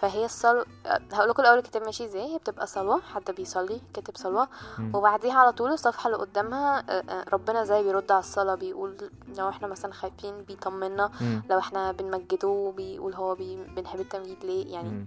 فهي 0.00 0.24
الصلو 0.24 0.64
هقول 1.12 1.28
لكم 1.28 1.42
الأول 1.42 1.58
الكتاب 1.58 1.82
ماشي 1.84 2.04
إزاي 2.04 2.22
هي 2.34 2.38
بتبقى 2.38 2.66
صلوة 2.66 3.00
حد 3.00 3.30
بيصلي 3.30 3.80
كاتب 3.94 4.16
صلوة 4.16 4.48
مم. 4.78 4.90
وبعديها 4.94 5.34
على 5.38 5.52
طول 5.52 5.72
الصفحة 5.72 6.06
اللي 6.06 6.18
قدامها 6.18 6.78
آه، 6.78 7.02
آه، 7.08 7.24
ربنا 7.32 7.64
زي 7.64 7.82
بيرد 7.82 8.12
على 8.12 8.18
الصلاة 8.20 8.54
بيقول 8.54 9.10
لو 9.38 9.48
إحنا 9.48 9.68
مثلا 9.68 9.92
خايفين 9.92 10.42
بيطمنا. 10.42 11.10
لو 11.50 11.58
إحنا 11.58 11.92
بنمجده 11.92 12.72
بيقول 12.76 13.14
هو 13.14 13.34
بي... 13.34 13.56
بنحب 13.64 14.00
التمجيد 14.00 14.44
ليه 14.44 14.72
يعني 14.72 14.88
مم. 14.88 15.06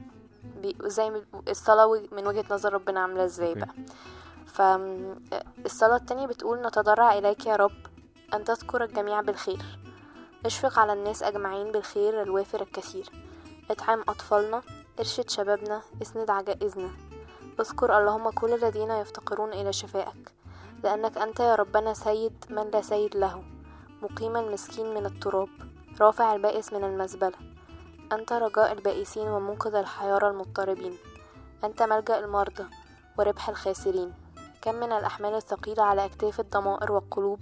بي... 0.62 0.78
زي 0.84 1.10
و- 1.86 2.08
من 2.12 2.28
وجهة 2.28 2.46
نظر 2.52 2.74
ربنا 2.74 3.00
عاملة 3.00 3.26
إزاي. 3.26 3.54
بقى 3.56 3.70
فالصلاة 4.48 5.96
التانية 5.96 6.28
بتقول 6.28 6.62
نتضرع 6.62 7.18
إليك 7.18 7.46
يا 7.46 7.56
رب 7.56 7.72
أن 8.34 8.44
تذكر 8.44 8.84
الجميع 8.84 9.22
بالخير 9.22 9.80
اشفق 10.46 10.80
على 10.80 10.94
الناس 10.94 11.24
أجمعين 11.24 11.72
بالخير 11.72 12.22
الوافر 12.22 12.62
الكثير 12.62 13.10
اطعم 13.72 14.02
أطفالنا 14.02 14.62
ارشد 15.00 15.30
شبابنا 15.30 15.82
اسند 16.02 16.30
عجائزنا. 16.30 16.90
اذكر 17.60 17.98
اللهم 17.98 18.30
كل 18.30 18.54
الذين 18.54 18.92
يفتقرون 18.92 19.54
إلى 19.54 19.74
شفائك 19.74 20.32
لأنك 20.84 21.18
أنت 21.18 21.40
يا 21.40 21.56
ربنا 21.56 21.94
سيد 21.94 22.46
من 22.50 22.70
لا 22.74 22.82
سيد 22.82 23.16
له 23.16 23.44
مقيم 24.02 24.36
المسكين 24.36 24.94
من 24.94 25.06
التراب 25.06 25.50
رافع 26.02 26.34
البائس 26.34 26.74
من 26.74 26.84
المزبلة. 26.84 27.38
أنت 28.12 28.34
رجاء 28.34 28.72
البائسين 28.72 29.28
ومنقذ 29.28 29.76
الحيارى 29.76 30.28
المضطربين. 30.28 30.98
أنت 31.64 31.84
ملجأ 31.84 32.20
المرضى 32.20 32.66
وربح 33.20 33.50
الخاسرين. 33.50 34.14
كم 34.62 34.76
من 34.76 34.92
الأحمال 34.92 35.36
الثقيلة 35.36 35.84
على 35.84 36.06
أكتاف 36.06 36.40
الضمائر 36.40 36.92
والقلوب. 36.92 37.40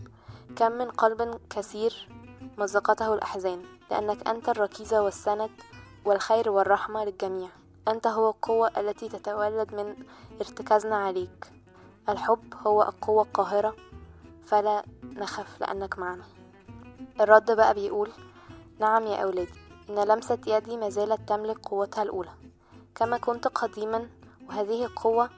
كم 0.55 0.71
من 0.71 0.89
قلب 0.91 1.39
كثير 1.49 2.09
مزقته 2.57 3.13
الأحزان. 3.13 3.63
لأنك 3.91 4.27
أنت 4.27 4.49
الركيزة 4.49 5.01
والسند 5.01 5.51
والخير 6.09 6.49
والرحمة 6.49 7.05
للجميع. 7.05 7.49
أنت 7.87 8.07
هو 8.07 8.29
القوة 8.29 8.71
التي 8.77 9.09
تتولد 9.09 9.75
من 9.75 9.95
ارتكازنا 10.41 10.95
عليك. 10.95 11.51
الحب 12.09 12.53
هو 12.67 12.83
القوة 12.83 13.23
القاهرة 13.23 13.75
فلا 14.43 14.83
نخف 15.03 15.61
لأنك 15.61 15.99
معنا. 15.99 16.23
الرد 17.21 17.51
بقى 17.51 17.73
بيقول 17.73 18.11
نعم 18.79 19.07
يا 19.07 19.23
أولادي 19.23 19.53
إن 19.89 19.95
لمسة 19.99 20.39
يدي 20.47 20.77
ما 20.77 20.89
زالت 20.89 21.29
تملك 21.29 21.59
قوتها 21.65 22.03
الأولى. 22.03 22.31
كما 22.95 23.17
كنت 23.17 23.47
قديما 23.47 24.09
وهذه 24.49 24.85
القوة 24.85 25.29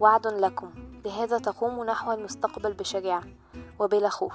وعد 0.00 0.26
لكم. 0.26 0.70
لهذا 1.04 1.38
تقوموا 1.38 1.84
نحو 1.84 2.12
المستقبل 2.12 2.72
بشجاعة 2.72 3.24
وبلا 3.78 4.08
خوف. 4.08 4.34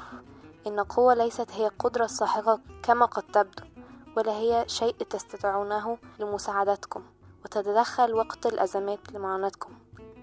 إن 0.67 0.79
القوة 0.79 1.13
ليست 1.13 1.51
هي 1.51 1.67
القدرة 1.67 2.05
الساحقة 2.05 2.59
كما 2.83 3.05
قد 3.05 3.23
تبدو. 3.23 3.76
ولا 4.17 4.31
هي 4.31 4.63
شيء 4.67 4.95
تستطيعونه 4.95 5.97
لمساعدتكم 6.19 7.03
وتتدخل 7.45 8.13
وقت 8.13 8.45
الأزمات 8.45 8.99
لمعونتكم 9.13 9.69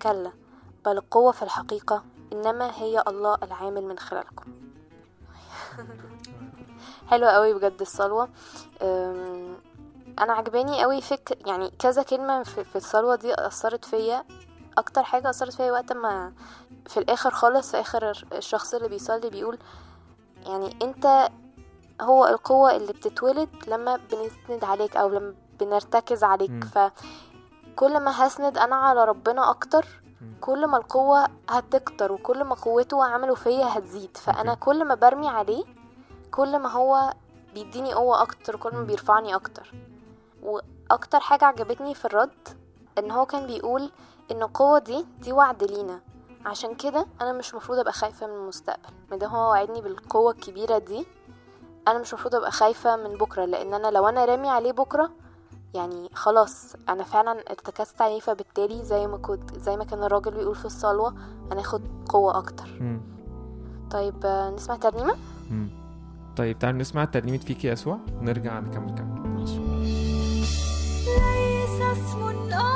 كلا 0.03 0.33
بل 0.85 0.99
القوة 0.99 1.33
في 1.33 1.43
الحقيقة 1.43 2.05
إنما 2.33 2.71
هي 2.75 3.03
الله 3.07 3.39
العامل 3.43 3.85
من 3.85 3.99
خلالكم. 3.99 4.45
حلوة 7.11 7.31
قوي 7.31 7.55
بجد 7.55 7.81
الصلوة. 7.81 8.29
أم، 8.83 9.57
أنا 10.19 10.33
عجباني 10.33 10.83
قوي 10.83 11.01
فك 11.01 11.39
يعني 11.47 11.71
كذا 11.79 12.03
كلمة 12.03 12.43
في, 12.43 12.77
الصلوة 12.77 13.17
دي 13.17 13.35
أثرت 13.35 13.85
فيا. 13.85 14.25
أكتر 14.79 15.03
حاجة 15.03 15.31
أثرت 15.31 15.53
فيا 15.53 15.73
وقت 15.73 15.93
ما 15.93 16.33
في 16.87 16.97
الآخر 16.97 17.31
خالص 17.31 17.71
في 17.71 17.81
آخر 17.81 18.27
الشخص 18.33 18.75
اللي 18.75 18.89
بيصلي 18.89 19.31
بيقول 19.31 19.59
يعني 20.47 20.79
أنت 20.83 21.29
هو 22.01 22.27
القوة 22.27 22.77
اللي 22.77 22.93
بتتولد 22.93 23.49
لما 23.69 23.97
بنسند 24.13 24.65
عليك 24.65 24.97
أو 24.97 25.09
لما 25.09 25.35
بنرتكز. 25.61 26.25
عليك 26.25 26.65
فكل 26.65 28.01
ما 28.01 28.27
هسند 28.27 28.59
أنا 28.59 28.77
على 28.77 29.05
ربنا 29.05 29.51
أكتر 29.51 29.87
مم. 30.21 30.35
كل 30.41 30.67
ما 30.67 30.77
القوة 30.77 31.29
هتكتر 31.51 32.13
وكل 32.13 32.45
ما 32.45 32.55
قوته 32.55 32.97
وعمله 32.97 33.35
فيا 33.35 33.79
هتزيد 33.79 34.17
أوكي. 34.51 34.61
كل 34.61 34.85
ما 34.85 34.95
برمي 34.95 35.29
عليه 35.29 35.65
كل 36.31 36.59
ما 36.59 36.69
هو 36.73 37.13
بيديني 37.55 37.95
قوة 37.95 38.23
أكتر 38.23 38.57
كل 38.57 38.75
ما. 38.75 38.83
بيرفعني 38.83 39.35
أكتر 39.35 39.73
وأكتر 40.43 41.21
حاجة 41.21 41.45
عجبتني 41.45 41.95
في 41.95 42.05
الرد 42.05 42.49
إن 42.99 43.11
هو 43.11 43.27
كان 43.27 43.47
بيقول 43.47 43.91
إن 44.31 44.43
القوة 44.43 44.79
دي 44.79 45.07
دي 45.21 45.33
وعد 45.33 45.65
لينا 45.65 46.01
عشان 46.47 46.75
كده 46.75 47.07
أنا 47.21 47.33
مش 47.33 47.55
مفروض 47.55 47.79
أبقى 47.79 47.93
خايفة 47.93 48.27
من 48.27 48.33
المستقبل 48.33 48.93
مادام 49.11 49.31
هو 49.31 49.51
وعدني 49.51 49.81
بالقوة 49.81 50.33
الكبيرة 50.33 50.79
دي 50.79 51.07
أنا 51.89 51.99
مش 51.99 52.15
مفروض 52.15 52.35
أبقى 52.35 52.51
خايفة 52.51 52.97
من 52.97 53.15
بكرة 53.19 53.45
لأن 53.45 53.75
أنا 53.75 53.89
لو 53.91 54.09
أنا 54.09 54.25
رامي 54.25 54.49
عليه 54.49 54.73
بكرة 54.73 55.11
يعني 55.75 56.11
خلاص 56.15 56.77
أنا 56.89 57.05
فعلا 57.05 57.33
ارتكزت 57.51 58.03
عليه 58.03 58.21
فبالتالي 58.21 58.85
زي 58.85 59.07
ما 59.07 59.17
كنت 59.17 59.59
زي 59.59 59.77
ما 59.77 59.85
كان 59.85 60.03
الراجل 60.03 60.31
بيقول 60.31 60.55
في 60.55 60.65
الصلوة 60.65 61.15
هناخد 61.53 61.83
قوة 62.09 62.39
أكتر 62.39 62.67
مم. 62.81 63.01
طيب 63.91 64.27
نسمع 64.57 64.77
ترنيمة 64.77 65.15
مم. 65.51 65.69
طيب 66.37 66.59
تعالوا 66.59 66.81
نسمع 66.81 67.05
ترنيمة 67.05 67.39
فيك 67.39 67.65
يا 67.65 67.73
يسوع 67.73 67.99
ونرجع 68.21 68.61
نكمل 68.61 68.95
كلام 68.95 69.39
ليس 69.39 69.51
اسم 71.83 72.53
آخر 72.53 72.74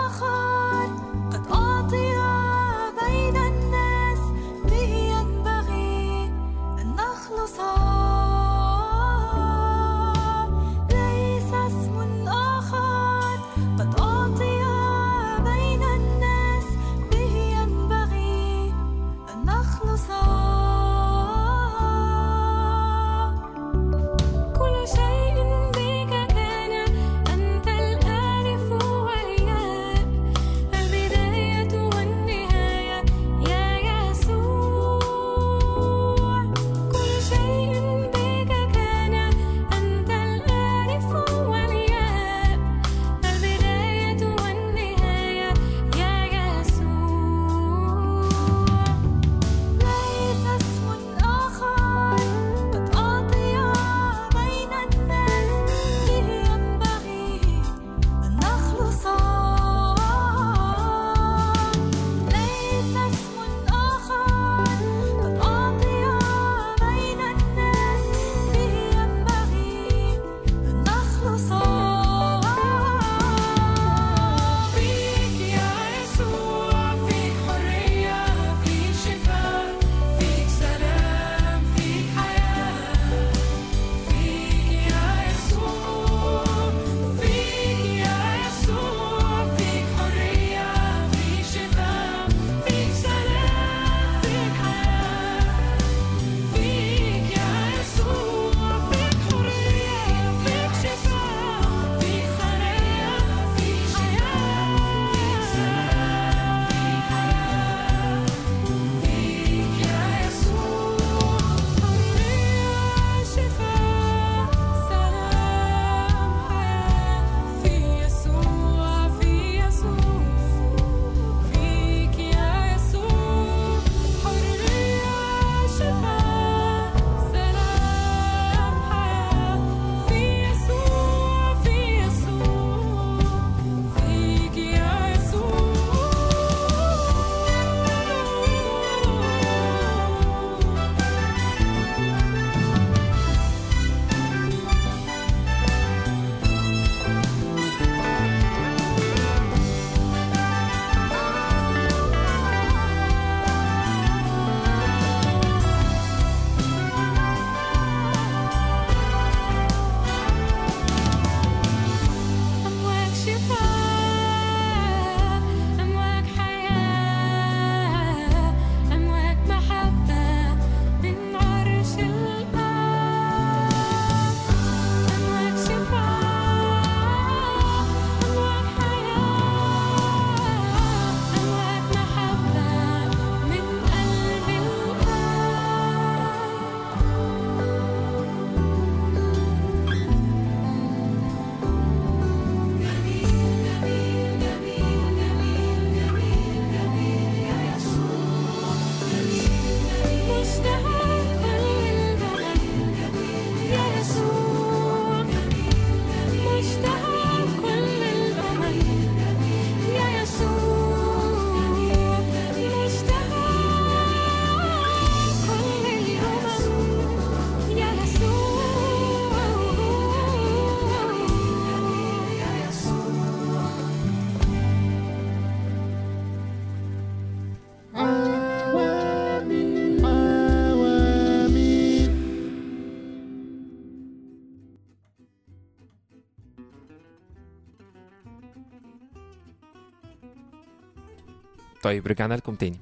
طيب 241.83 242.07
رجعنا 242.07 242.35
لكم 242.35 242.55
تاني. 242.55 242.79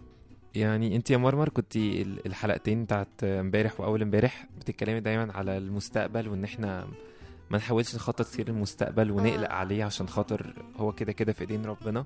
يعني 0.54 0.96
انت 0.96 1.10
يا 1.10 1.16
مرمر 1.16 1.48
كنت 1.48 1.76
الحلقتين 2.26 2.84
بتاعت 2.84 3.24
امبارح 3.24 3.80
وأول 3.80 4.02
امبارح 4.02 4.46
بتتكلمي 4.60 5.00
دايما 5.00 5.32
على 5.32 5.58
المستقبل 5.58 6.28
وإن 6.28 6.44
إحنا 6.44 6.86
ما 7.50 7.58
نحاولش 7.58 7.94
نخطط 7.94 8.26
كتير 8.26 8.48
للمستقبل 8.48 9.10
ونقلق 9.10 9.50
عليه 9.50 9.84
عشان 9.84 10.08
خاطر 10.08 10.64
هو 10.76 10.92
كده 10.92 11.12
كده 11.12 11.32
في 11.32 11.40
إيدين 11.40 11.64
ربنا. 11.64 12.04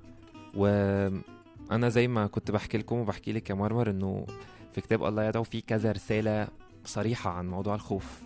وأنا 0.55 1.89
زي 1.89 2.09
ما 2.09 2.27
كنت 2.27 2.51
بحكي 2.51 2.79
لكم 2.79 2.97
وبحكي 2.97 3.33
لك 3.33 3.51
يا 3.51 3.55
مرمر 3.55 3.91
إنه 3.91 4.27
في 4.73 4.81
كتاب 4.81 5.05
الله 5.05 5.25
يدعو 5.25 5.43
فيه 5.43 5.63
كذا 5.67 5.93
رسالة 5.93 6.49
صريحة 6.85 7.31
عن 7.31 7.49
موضوع 7.49 7.75
الخوف. 7.75 8.23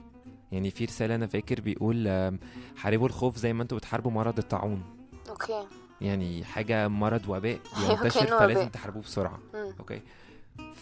يعني 0.53 0.71
في 0.71 0.85
رسالة 0.85 1.15
أنا 1.15 1.27
فاكر 1.27 1.61
بيقول 1.61 2.09
حاربوا 2.77 3.07
الخوف 3.07 3.37
زي 3.37 3.53
ما 3.53 3.63
أنتوا 3.63 3.79
بتحاربوا 3.79 4.11
مرض 4.11 4.39
الطاعون. 4.39 4.83
okay. 5.29 5.67
يعني 6.01 6.45
حاجة 6.45 6.89
مرض 6.89 7.29
وباء 7.29 7.59
أيوة، 7.79 8.03
بينتشر 8.03 8.25
كأنه 8.25 8.39
فلازم. 8.39 8.69
تحاربوه 8.69 9.03
بسرعة 9.03 9.39
مم. 9.55 9.75
okay 9.81 10.01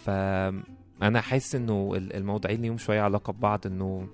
فانا 0.05 1.21
حاسس 1.21 1.55
إنه 1.55 1.93
ال- 1.95 2.15
الموضوعين 2.15 2.61
ليهم 2.61 2.77
شوية 2.77 3.01
علاقة 3.01 3.33
ببعض 3.33 3.67
إنه 3.67 4.07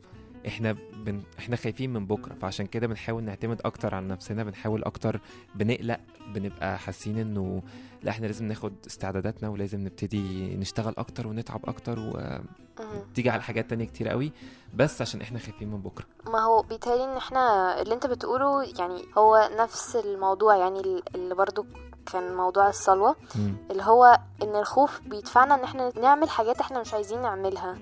إحنا 0.47 0.75
بن... 0.93 1.21
إحنا 1.39 1.55
خايفين 1.55 1.93
من 1.93 2.05
بكرة 2.05 2.33
فعشان 2.41 2.65
كده 2.65 2.87
بنحاول 2.87 3.23
نعتمد 3.23 3.61
أكتر 3.65 3.95
على 3.95 4.05
نفسنا 4.07 4.43
بنحاول 4.43 4.83
أكتر 4.83 5.19
بنقلق 5.55 5.99
بنبقى 6.33 6.77
حاسين 6.79 7.17
إنه 7.17 7.61
لأ 8.03 8.11
إحنا 8.11 8.25
لازم 8.25 8.45
ناخد 8.45 8.73
استعداداتنا 8.87 9.49
ولازم 9.49 9.79
نبتدي 9.79 10.55
نشتغل 10.55 10.93
أكتر 10.97 11.27
ونتعب 11.27 11.61
أكتر 11.69 11.99
وتيجي. 11.99 13.29
على 13.29 13.41
حاجات 13.41 13.69
تانية 13.69 13.85
كتير 13.85 14.09
قوي 14.09 14.31
بس 14.75 15.01
عشان 15.01 15.21
إحنا 15.21 15.39
خايفين 15.39 15.71
من 15.71 15.81
بكرة 15.81 16.05
ما 16.27 16.39
هو 16.39 16.61
بيتهيألي 16.61 17.03
إن 17.03 17.17
إحنا 17.17 17.81
اللي 17.81 17.93
انت 17.93 18.07
بتقوله 18.07 18.63
يعني 18.79 19.05
هو 19.17 19.49
نفس 19.59 19.95
الموضوع 19.95 20.55
يعني 20.55 21.03
اللي 21.15 21.35
برضو 21.35 21.65
كان 22.11 22.35
موضوع 22.35 22.69
الصلوة 22.69 23.15
مم. 23.35 23.55
اللي 23.71 23.83
هو 23.83 24.19
إن 24.43 24.55
الخوف 24.55 24.99
بيدفعنا 25.07 25.55
إن 25.55 25.63
إحنا 25.63 25.91
نعمل 26.01 26.29
حاجات 26.29 26.59
إحنا 26.59 26.81
مش 26.81 26.93
عايزين 26.93 27.21
نعملها 27.21 27.77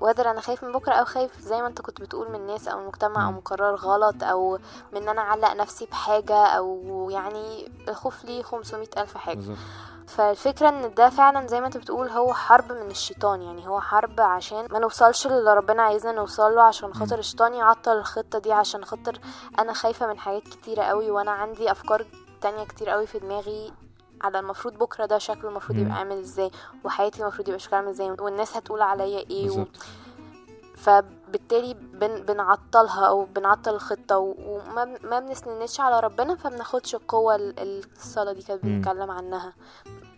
وقدر 0.00 0.30
أنا 0.30 0.40
خايف 0.40 0.64
من 0.64 0.72
بكرة 0.72 0.92
أو 0.94 1.04
خايف 1.04 1.40
زي 1.40 1.62
ما 1.62 1.66
أنت 1.68 1.80
كنت 1.80 2.00
بتقول 2.00 2.28
من 2.28 2.34
الناس 2.34 2.68
أو 2.68 2.78
المجتمع 2.80 3.26
أو. 3.26 3.32
من 3.32 3.40
قرار 3.40 3.74
غلط 3.74 4.22
أو 4.24 4.58
من 4.92 5.02
إن 5.02 5.08
أنا 5.08 5.20
أعلق 5.20 5.52
نفسي 5.52 5.86
بحاجة 5.86 6.46
أو 6.46 7.08
يعني 7.10 7.72
الخوف 7.88 8.24
ليه 8.24 8.42
500 8.42 8.88
ألف 8.98 9.16
حاجة. 9.16 9.38
فالفكرة 10.08 10.68
إن 10.68 10.94
ده 10.94 11.08
فعلا 11.08 11.46
زي 11.46 11.60
ما 11.60 11.66
أنت 11.66 11.76
بتقول 11.76 12.08
هو 12.08 12.34
حرب 12.34 12.72
من 12.72 12.90
الشيطان 12.90 13.42
يعني 13.42 13.68
هو 13.68 13.80
حرب 13.80 14.20
عشان 14.20 14.66
ما 14.70 14.78
نوصلش 14.78 15.26
اللي 15.26 15.54
ربنا 15.54 15.82
عايزنا 15.82 16.12
نوصله 16.12 16.62
عشان 16.62 16.94
خاطر 16.94 17.18
الشيطان 17.18 17.54
يعطل 17.54 17.92
الخطة 17.98 18.38
دي 18.38 18.52
عشان 18.52 18.84
خاطر 18.84 19.20
أنا 19.58 19.72
خايفة 19.72 20.06
من 20.06 20.18
حاجات 20.18 20.42
كتيرة 20.42 20.82
قوي 20.82 21.10
وأنا 21.10 21.30
عندي 21.30 21.70
أفكار 21.70 22.06
تانية 22.40 22.64
كتير 22.64 22.90
قوي 22.90 23.06
في 23.06 23.18
دماغي 23.18 23.72
على 24.22 24.38
المفروض 24.38 24.74
بكرة 24.78 25.06
ده 25.06 25.18
شكله 25.18 25.48
المفروض. 25.50 25.78
يبقى 25.78 25.92
عامل 25.98 26.18
إزاي 26.18 26.50
وحياتي 26.84 27.22
المفروض 27.22 27.48
يبقى 27.48 27.60
شكلها 27.60 27.76
عامل 27.80 27.90
إزاي 27.90 28.10
والناس 28.10 28.56
هتقول 28.56 28.82
عليا 28.82 29.18
إيه 29.30 29.50
و... 29.50 29.64
فبالتالي 30.76 31.74
بن 31.74 32.22
بنعطلها 32.22 33.06
أو 33.06 33.24
بنعطل 33.24 33.74
الخطة 33.74 34.18
و- 34.18 34.34
وما 34.46 34.84
ما 35.02 35.20
بنسندش 35.20 35.80
على 35.80 36.00
ربنا 36.00 36.34
فبناخدش 36.34 36.94
القوة 36.94 37.34
ال- 37.34 37.84
الصلاة 37.96 38.32
دي 38.32 38.42
كانت. 38.42 38.64
بنتكلم 38.64 39.10
عنها 39.10 39.52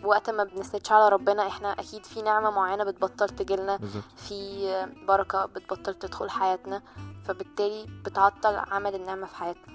وقت 0.05 0.31
ما 0.31 0.45
بنسندش 0.45 0.93
على 0.93 1.09
ربنا 1.09 1.47
إحنا 1.47 1.73
أكيد 1.73 2.07
في 2.07 2.23
نعمة 2.23 2.51
معينة 2.51 2.85
بتبطل 2.85 3.29
تجيلنا 3.29 3.79
في 4.17 4.69
بركة 5.09 5.47
بتبطل 5.47 5.95
تدخل 5.95 6.31
حياتنا 6.31 6.83
فبالتالي 7.25 7.87
بتعطل 8.05 8.57
عمل 8.57 8.95
النعمة 8.95 9.27
في 9.27 9.37
حياتنا. 9.37 9.75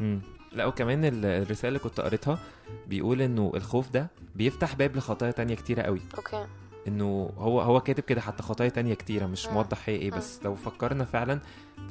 لا 0.52 0.66
وكمان 0.66 1.06
ال- 1.06 1.26
الرسالة 1.26 1.68
اللي 1.68 1.80
كنت 1.80 2.00
قريتها 2.00 2.40
بيقول 2.88 3.22
إنه 3.22 3.52
الخوف 3.56 3.90
ده 3.90 4.08
بيفتح 4.36 4.76
باب 4.76 4.96
لخطايا 4.96 5.32
تانية 5.32 5.56
كتيرة 5.56 5.82
قوي. 5.82 6.02
أوكي. 6.18 6.46
إنه 6.88 7.30
هو 7.38 7.62
هو 7.62 7.82
كاتب 7.82 8.04
كده 8.04 8.22
حتى 8.22 8.44
خطايا 8.44 8.70
تانية 8.70 8.94
كتيرة 8.94 9.26
مش. 9.26 9.48
موضح 9.48 9.78
هي 9.90 9.96
إيه. 9.96 10.12
بس 10.12 10.40
لو 10.44 10.56
فكرنا 10.56 11.06
فعلا 11.06 11.40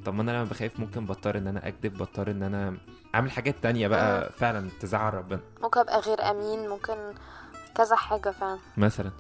طب 0.04 0.14
ما 0.14 0.22
أنا 0.22 0.30
لما 0.30 0.44
بخاف 0.44 0.80
ممكن 0.80 1.04
بضطر 1.06 1.38
إن 1.38 1.46
أنا 1.46 1.68
أكذب 1.68 1.94
بضطر 1.94 2.30
إن 2.30 2.42
أنا 2.42 2.76
أعمل 3.14 3.30
حاجات 3.30 3.54
تانية 3.62 3.88
بقى 3.88 4.32
فعلا 4.32 4.70
تزعل 4.80 5.14
ربنا. 5.14 5.40
ممكن 5.62 5.80
أبقى 5.80 6.00
غير 6.00 6.22
أمين 6.30 6.68
ممكن 6.68 6.94
كذا 7.74 7.96
حاجة 7.96 8.30
فعلا. 8.30 8.58
مثلا. 8.76 9.10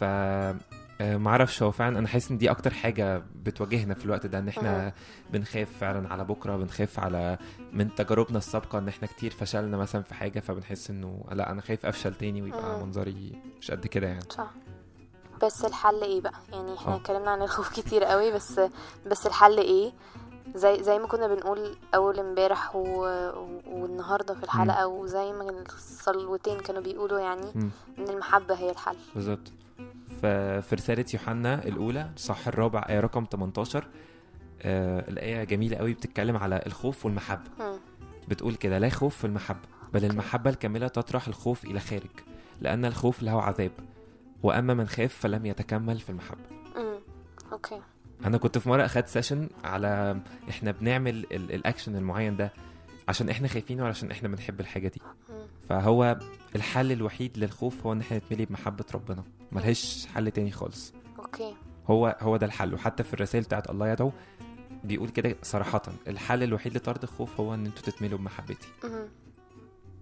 ف 0.00 0.04
معرفش 1.00 1.62
هو 1.62 1.70
فعلا 1.70 1.98
أنا 1.98 2.08
حاسس 2.08 2.30
إن 2.30 2.38
دي 2.38 2.50
أكتر 2.50 2.70
حاجة 2.74 3.22
بتواجهنا 3.42 3.94
في 3.94 4.04
الوقت 4.04 4.26
ده 4.26 4.38
إن 4.38 4.48
إحنا. 4.48 4.92
بنخاف 5.32 5.68
فعلا 5.80 6.08
على 6.08 6.24
بكرة 6.24 6.56
بنخاف 6.56 7.00
على 7.00 7.38
من 7.72 7.94
تجاربنا 7.94 8.38
السابقة 8.38 8.78
إن 8.78 8.88
إحنا 8.88 9.08
كتير 9.08 9.30
فشلنا 9.30 9.76
مثلا 9.76 10.02
في 10.02 10.14
حاجة 10.14 10.40
فبنحس 10.40 10.90
إنه 10.90 11.24
لأ 11.32 11.50
أنا 11.50 11.60
خايف 11.62 11.86
أفشل 11.86 12.14
تاني 12.14 12.42
ويبقى. 12.42 12.84
منظري 12.84 13.42
مش 13.60 13.70
قد 13.70 13.86
كده 13.86 14.06
يعني 14.06 14.24
صح 14.30 14.50
بس 15.42 15.64
الحل 15.64 16.02
إيه 16.02 16.20
بقى 16.20 16.40
يعني 16.52 16.74
إحنا 16.74 16.92
آه. 16.92 16.96
اتكلمنا 16.96 17.30
عن 17.30 17.42
الخوف 17.42 17.68
كتير 17.80 18.04
قوي 18.04 18.32
بس 18.32 18.60
بس 19.06 19.26
الحل 19.26 19.58
إيه 19.58 19.92
زي 20.54 20.82
زي 20.82 20.98
ما 20.98 21.06
كنا 21.06 21.26
بنقول 21.26 21.76
أول 21.94 22.20
إمبارح 22.20 22.76
و... 22.76 22.80
والنهاردة 23.66 24.34
في 24.34 24.44
الحلقة 24.44 24.86
وزي 24.86 25.32
ما 25.32 25.64
الصلوتين 25.68 26.60
كانوا 26.60 26.82
بيقولوا 26.82 27.18
يعني 27.20 27.46
مم. 27.54 27.70
إن 27.98 28.08
المحبة 28.08 28.54
هي 28.54 28.70
الحل 28.70 28.96
بالظبط 29.14 29.52
ففي 30.22 30.74
رسالة 30.74 31.04
يوحنا 31.14 31.64
الأولى 31.64 32.10
صح 32.16 32.48
الرابع 32.48 32.86
آية 32.88 33.00
رقم 33.00 33.26
18 33.32 33.86
آه 34.62 35.08
الآية 35.10 35.44
جميلة 35.44 35.76
قوي 35.76 35.94
بتتكلم 35.94 36.36
على 36.36 36.62
الخوف 36.66 37.04
والمحبة 37.06 37.50
مم. 37.58 37.78
بتقول 38.28 38.54
كده 38.54 38.78
لا 38.78 38.88
خوف 38.88 39.16
في 39.16 39.24
المحبة 39.26 39.68
بل 39.92 40.04
المحبة 40.04 40.50
الكاملة 40.50 40.88
تطرح 40.88 41.28
الخوف 41.28 41.64
إلى 41.64 41.80
خارج 41.80 42.10
لأن 42.60 42.84
الخوف 42.84 43.22
له 43.22 43.42
عذاب 43.42 43.70
وأما 44.42 44.74
من 44.74 44.86
خاف 44.86 45.14
فلم 45.14 45.46
يتكمل 45.46 45.98
في 46.00 46.10
المحبة 46.10 46.40
مم. 46.76 46.98
okay 47.52 47.80
أنا 48.24 48.38
كنت 48.38 48.58
في 48.58 48.68
مرة 48.68 48.84
أخدت 48.84 49.08
session 49.08 49.48
على 49.64 50.20
إحنا 50.50 50.70
بنعمل 50.70 51.14
ال- 51.32 51.52
الأكشن 51.54 51.96
المعين 51.96 52.36
ده 52.36 52.52
عشان 53.08 53.28
إحنا 53.28 53.48
خايفين 53.48 53.80
وعشان 53.80 54.10
إحنا 54.10 54.28
بنحب 54.28 54.60
الحاجة 54.60 54.88
دي. 54.88 55.00
فهو 55.68 56.16
الحل 56.56 56.92
الوحيد 56.92 57.38
للخوف 57.38 57.86
هو 57.86 57.92
إن 57.92 58.00
إحنا 58.00 58.16
نتملي 58.18 58.44
بمحبة 58.44 58.84
ربنا. 58.94 59.22
ملهاش 59.52 60.06
حل 60.14 60.30
تاني 60.30 60.50
خالص. 60.50 60.92
okay. 61.18 61.54
هو 61.90 62.16
هو 62.20 62.36
ده 62.36 62.46
الحل. 62.46 62.74
وحتى 62.74 63.02
في 63.02 63.14
الرسائل 63.14 63.44
بتاعت 63.44 63.70
الله 63.70 63.88
يدعو 63.88 64.12
بيقول 64.84 65.08
كده 65.08 65.36
صراحة 65.42 65.82
الحل 66.08 66.42
الوحيد 66.42 66.76
لطرد 66.76 67.02
الخوف 67.02 67.40
هو 67.40 67.54
إن 67.54 67.66
أنتوا 67.66 67.82
تتملوا 67.82 68.18
بمحبتي. 68.18 68.68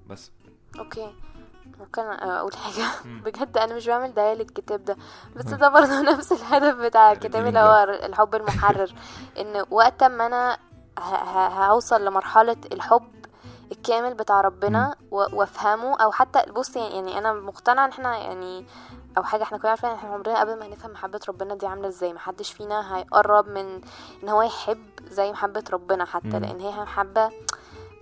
بس. 0.08 0.30
okay. 0.78 1.12
ممكن 1.80 2.02
أقول 2.02 2.52
حاجة. 2.56 2.86
بجد 3.24 3.58
أنا 3.58 3.76
مش 3.76 3.86
بعمل 3.86 4.14
دعاية 4.14 4.34
للكتاب 4.34 4.84
ده. 4.84 4.96
بس 5.36 5.44
ده 5.44 5.68
برضه 5.68 6.00
نفس 6.12 6.32
الهدف 6.32 6.74
بتاع 6.76 7.12
الكتاب 7.12 7.46
اللي 7.46 7.58
هو 7.58 7.84
الحب 8.04 8.34
المحرر. 8.34 8.92
إن 9.38 9.64
وقت 9.70 10.04
ما 10.04 10.26
أنا 10.26 10.58
هوصل 11.68 12.04
لمرحلة 12.04 12.56
الحب 12.72 13.08
الكامل 13.72 14.14
بتاع 14.14 14.40
ربنا 14.40 14.94
و- 15.10 15.36
وافهمه 15.38 15.96
أو 15.96 16.12
حتى 16.12 16.52
بص 16.52 16.76
يعني 16.76 16.94
يعني 16.94 17.18
أنا 17.18 17.32
مقتنعه 17.32 17.84
ان 17.84 17.90
إحنا 17.90 18.16
يعني 18.18 18.66
أو 19.18 19.22
حاجة 19.22 19.42
إحنا 19.42 19.58
كلنا 19.58 19.70
عارفين 19.70 19.90
إحنا 19.90 20.10
عمرنا 20.14 20.40
قبل 20.40 20.58
ما 20.58 20.66
هنفهم 20.66 20.90
محبة 20.90 21.20
ربنا 21.28 21.54
دي 21.54 21.66
عاملة 21.66 21.88
إزاي 21.88 22.12
محدش 22.12 22.52
فينا 22.52 22.96
هيقرب 22.96 23.48
من 23.48 23.80
ان 24.22 24.28
هو 24.28 24.42
يحب 24.42 24.86
زي 25.10 25.32
محبة 25.32 25.64
ربنا 25.72 26.04
حتى. 26.04 26.28
لأن 26.28 26.60
هي 26.60 26.70
محبة 26.82 27.30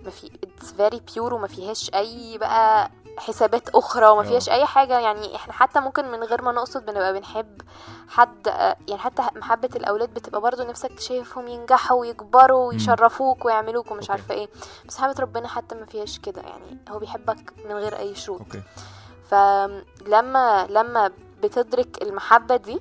ما 0.01 0.09
في 0.09 0.27
it's 0.45 0.65
very 0.65 0.97
pure 1.13 1.33
وما 1.33 1.47
فيهاش 1.47 1.91
أي 1.95 2.37
بقى 2.37 2.91
حسابات 3.17 3.69
أخرى 3.69 4.07
وما 4.07 4.21
آه. 4.21 4.23
فيهاش 4.23 4.49
أي 4.49 4.65
حاجة. 4.65 4.99
يعني 4.99 5.35
إحنا 5.35 5.53
حتى 5.53 5.79
ممكن 5.79 6.11
من 6.11 6.23
غير 6.23 6.41
ما 6.41 6.51
نقصد 6.51 6.85
بنبقى 6.85 7.13
بنحب 7.13 7.61
حد 8.09 8.47
آه، 8.47 8.75
يعني 8.87 9.01
حتى 9.01 9.23
محبة 9.35 9.69
الأولاد 9.75 10.13
بتبقى 10.13 10.41
برضو 10.41 10.63
نفسك 10.63 10.99
شايفهم 10.99 11.47
ينجحوا 11.47 11.99
ويكبروا 11.99 12.67
ويشرفوك 12.67 13.45
ويعملوك 13.45 13.91
ومش. 13.91 14.09
عارفة 14.11 14.33
إيه. 14.33 14.49
بس 14.85 14.99
محبه 14.99 15.15
ربنا 15.19 15.47
حتى 15.47 15.75
ما 15.75 15.85
فيهاش 15.85 16.19
كده. 16.19 16.41
يعني 16.41 16.77
هو 16.89 16.99
بيحبك 16.99 17.53
من 17.65 17.71
غير 17.71 17.97
أي 17.99 18.15
شروط. 18.15 18.41
فلما 19.29 20.67
لما 20.69 21.11
بتدرك 21.43 22.01
المحبة 22.01 22.55
دي 22.55 22.79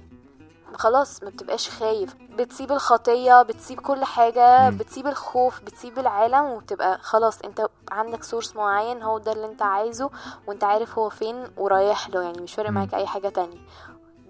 خلاص 0.74 1.22
ما 1.22 1.30
بتبقاش 1.30 1.70
خايف 1.70 2.14
بتسيب 2.38 2.72
الخطية 2.72 3.42
بتسيب 3.42 3.80
كل 3.80 4.04
حاجة. 4.04 4.70
بتسيب 4.70 5.06
الخوف 5.06 5.60
بتسيب 5.62 5.98
العالم 5.98 6.44
وبتبقى 6.44 6.98
خلاص 6.98 7.40
انت 7.42 7.66
عندك 7.92 8.22
سورس 8.22 8.56
معين 8.56 9.02
هو 9.02 9.18
ده 9.18 9.32
اللي 9.32 9.46
انت 9.46 9.62
عايزه 9.62 10.10
وانت 10.46 10.64
عارف 10.64 10.98
هو 10.98 11.08
فين 11.08 11.44
ورايح 11.56 12.08
له 12.10 12.22
يعني 12.22 12.40
مش 12.42 12.54
فارق. 12.54 12.70
معاك 12.70 12.94
أي 12.94 13.06
حاجة 13.06 13.28
تانية 13.28 13.58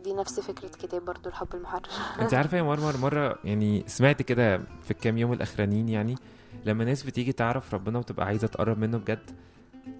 دي 0.04 0.12
نفس 0.14 0.40
فكرة 0.40 0.68
كتاب 0.68 1.04
برضو 1.04 1.28
الحب 1.28 1.54
المحرر 1.54 1.82
انت 2.20 2.34
عارفة 2.34 2.56
يا 2.56 2.62
مرمر 2.62 2.96
مرة 2.96 3.38
يعني 3.44 3.84
سمعت 3.86 4.22
كده 4.22 4.58
في 4.84 4.90
الكام 4.90 5.18
يوم 5.18 5.32
الأخرانيين 5.32 5.88
يعني 5.88 6.14
لما 6.64 6.84
ناس 6.84 7.02
بتيجي 7.02 7.32
تعرف 7.32 7.74
ربنا 7.74 7.98
وتبقى 7.98 8.26
عايزة 8.26 8.46
تقرب 8.46 8.78
منه 8.78 8.98
بجد 8.98 9.30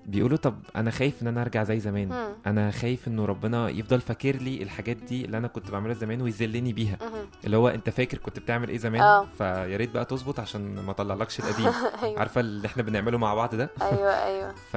بيقولوا 0.06 0.36
طب 0.36 0.54
أنا 0.76 0.90
خايف 0.90 1.22
إن 1.22 1.26
أنا 1.26 1.42
أرجع 1.42 1.64
زي 1.64 1.80
زمان 1.80 2.08
مم. 2.08 2.28
أنا 2.46 2.70
خايف 2.70 3.08
إنه 3.08 3.24
ربنا 3.24 3.68
يفضل 3.68 4.00
فاكر 4.00 4.36
لي 4.36 4.62
الحاجات 4.62 4.96
دي 4.96 5.24
اللي 5.24 5.38
أنا 5.38 5.48
كنت 5.48 5.70
بعملها 5.70 5.94
زمان 5.94 6.22
ويذلني 6.22 6.72
بيها. 6.72 6.98
اللي 7.44 7.56
هو 7.56 7.68
أنت 7.68 7.90
فاكر 7.90 8.18
كنت 8.18 8.38
بتعمل 8.38 8.68
إيه 8.68 8.78
زمان 8.78 9.00
آه. 9.00 9.26
فيا 9.38 9.76
ريت 9.76 9.90
بقى 9.90 10.04
تظبط 10.04 10.40
عشان 10.40 10.74
ما 10.74 10.90
اطلعلكش 10.90 11.40
القديم 11.40 11.66
أيوه 12.02 12.18
عارفة 12.18 12.40
اللي 12.40 12.66
إحنا 12.66 12.82
بنعمله 12.82 13.18
مع 13.18 13.34
بعض 13.34 13.54
ده 13.54 13.70
أيوه 13.82 14.24
أيوه 14.24 14.54
ف 14.72 14.76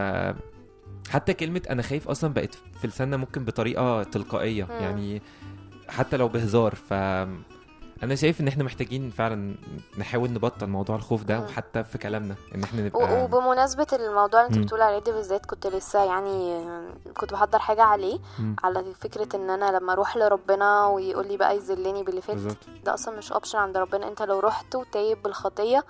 حتى 1.10 1.34
كلمة 1.34 1.62
أنا 1.70 1.82
خايف 1.82 2.08
أصلا 2.08 2.34
بقت 2.34 2.56
في 2.82 2.88
لساننا 2.88 3.18
ممكن 3.18 3.46
بطريقة 3.46 4.04
تلقائية 4.04 4.64
مم. 4.64 4.72
يعني 4.72 5.22
حتى 5.90 6.18
لو 6.18 6.28
بهزار 6.28 6.76
ف 6.76 6.94
أنا 8.04 8.16
شايف 8.16 8.42
إن 8.42 8.48
إحنا 8.48 8.64
محتاجين 8.64 9.10
فعلا 9.10 9.56
نحاول 9.98 10.32
نبطل 10.34 10.68
موضوع 10.68 10.96
الخوف 10.96 11.24
ده. 11.24 11.40
وحتى 11.40 11.84
في 11.84 11.98
كلامنا 11.98 12.36
إن 12.56 12.64
إحنا 12.64 12.82
نبقى 12.82 13.24
وبمناسبة 13.24 13.88
الموضوع 13.94 14.46
اللي 14.46 14.56
أنت. 14.58 14.66
بتقول 14.66 14.82
عليه 14.82 15.00
ده 15.00 15.12
بالذات 15.12 15.46
كنت 15.46 15.68
لسه 15.68 16.04
يعني 16.04 16.66
كنت 17.18 17.34
بحضر 17.34 17.60
حاجة 17.60 17.84
عليه. 17.84 18.20
على 18.64 18.94
فكرة 18.94 19.36
إن 19.36 19.50
أنا 19.50 19.78
لما 19.78 19.94
أروح 19.94 20.18
لربنا 20.18 20.86
ويقول 20.88 21.28
لي 21.28 21.38
بقى 21.38 21.56
يذلني 21.56 22.04
باللي 22.04 22.22
فات 22.22 22.38
ده 22.86 22.94
أصلا 22.94 23.18
مش 23.18 23.32
option 23.32 23.58
عند 23.58 23.78
ربنا 23.78 24.08
أنت 24.08 24.22
لو 24.22 24.40
رحت 24.40 24.76
وتايب 24.76 25.24
بالخطية 25.24 25.84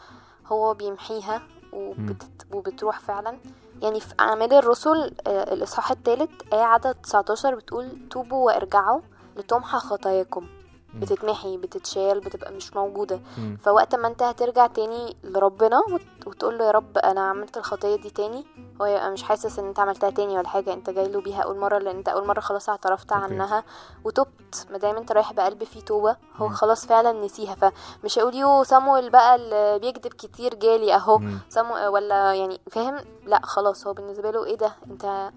هو 0.47 0.73
بيمحيها 0.73 1.41
وبت... 1.73 2.23
وبتروح 2.53 2.99
فعلا 2.99 3.37
يعني 3.81 3.99
في 3.99 4.13
أعمال 4.19 4.53
الرسل 4.53 5.13
آه، 5.27 5.53
الإصحاح 5.53 5.91
الثالث 5.91 6.31
آية 6.53 6.61
عدد 6.61 6.95
19 7.03 7.55
بتقول 7.55 7.97
توبوا 8.09 8.45
وارجعوا 8.45 9.01
لتمحى 9.37 9.77
خطاياكم. 9.79 10.47
بتتمحي 10.95 11.57
بتتشال 11.57 12.19
بتبقى 12.19 12.51
مش 12.51 12.75
موجودة. 12.75 13.19
فوقت 13.63 13.95
ما 13.95 14.07
انت 14.07 14.23
هترجع 14.23 14.67
تاني 14.67 15.17
لربنا 15.23 15.79
وت- 15.79 16.27
وتقول 16.27 16.57
له 16.57 16.65
يا 16.65 16.71
رب 16.71 16.97
أنا 16.97 17.21
عملت 17.21 17.57
الخطية 17.57 17.95
دي 17.95 18.09
تاني 18.09 18.45
هو 18.81 18.85
يبقى 18.85 19.11
مش 19.11 19.23
حاسس 19.23 19.59
ان 19.59 19.67
انت 19.67 19.79
عملتها 19.79 20.09
تاني 20.09 20.37
ولا 20.37 20.47
حاجة 20.47 20.73
انت 20.73 20.89
جاي 20.89 21.07
له 21.07 21.21
بيها 21.21 21.41
أول 21.41 21.57
مرة 21.57 21.77
لأن 21.77 21.95
انت 21.97 22.09
أول 22.09 22.27
مرة 22.27 22.39
خلاص 22.39 22.69
اعترفت. 22.69 23.11
عنها 23.13 23.63
وتبت 24.03 24.67
ما 24.71 24.77
دام 24.77 24.95
انت 24.97 25.11
رايح 25.11 25.33
بقلب 25.33 25.63
فيه 25.63 25.81
توبة 25.81 26.15
هو. 26.37 26.49
خلاص 26.49 26.85
فعلا 26.85 27.11
نسيها 27.25 27.55
فمش 27.55 28.19
هيقول 28.19 28.35
يو 28.35 28.63
صامويل 28.63 29.09
بقى 29.09 29.35
اللي 29.35 29.79
بيكذب 29.79 30.13
كتير 30.13 30.55
جالي 30.55 30.95
اهو. 30.95 31.21
سامو 31.49 31.93
ولا 31.93 32.33
يعني 32.33 32.61
فاهم 32.71 32.95
لا 33.25 33.41
خلاص 33.43 33.87
هو 33.87 33.93
بالنسبة 33.93 34.31
له 34.31 34.45
إيه 34.45 34.55
ده 34.57 34.71
انت 34.91 35.31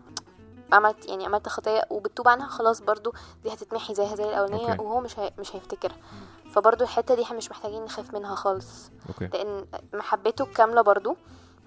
عملت 0.73 1.09
يعني 1.09 1.25
عملت 1.27 1.49
خطيه 1.49 1.83
وبتتوب 1.91 2.29
عنها 2.29 2.49
خلاص 2.49 2.81
برضو 2.81 3.15
دي 3.45 3.53
هتتمحي 3.53 3.95
زيها 3.95 4.15
زي 4.15 4.25
الأولانية 4.25 4.71
okay. 4.73 4.83
وهو 4.83 5.01
مش 5.01 5.19
هي... 5.19 5.33
مش 5.39 5.57
هيفتكرها 5.57 5.97
فبرضو 6.53 6.85
الحتة 6.85 7.15
دي 7.15 7.23
إحنا 7.23 7.37
مش 7.37 7.51
محتاجين 7.51 7.85
نخاف 7.85 8.15
منها 8.15 8.35
خالص 8.35 8.91
okay 9.09 9.27
لأن 9.27 9.65
محبته 9.95 10.45
الكامله 10.45 10.83
برضو 10.83 11.17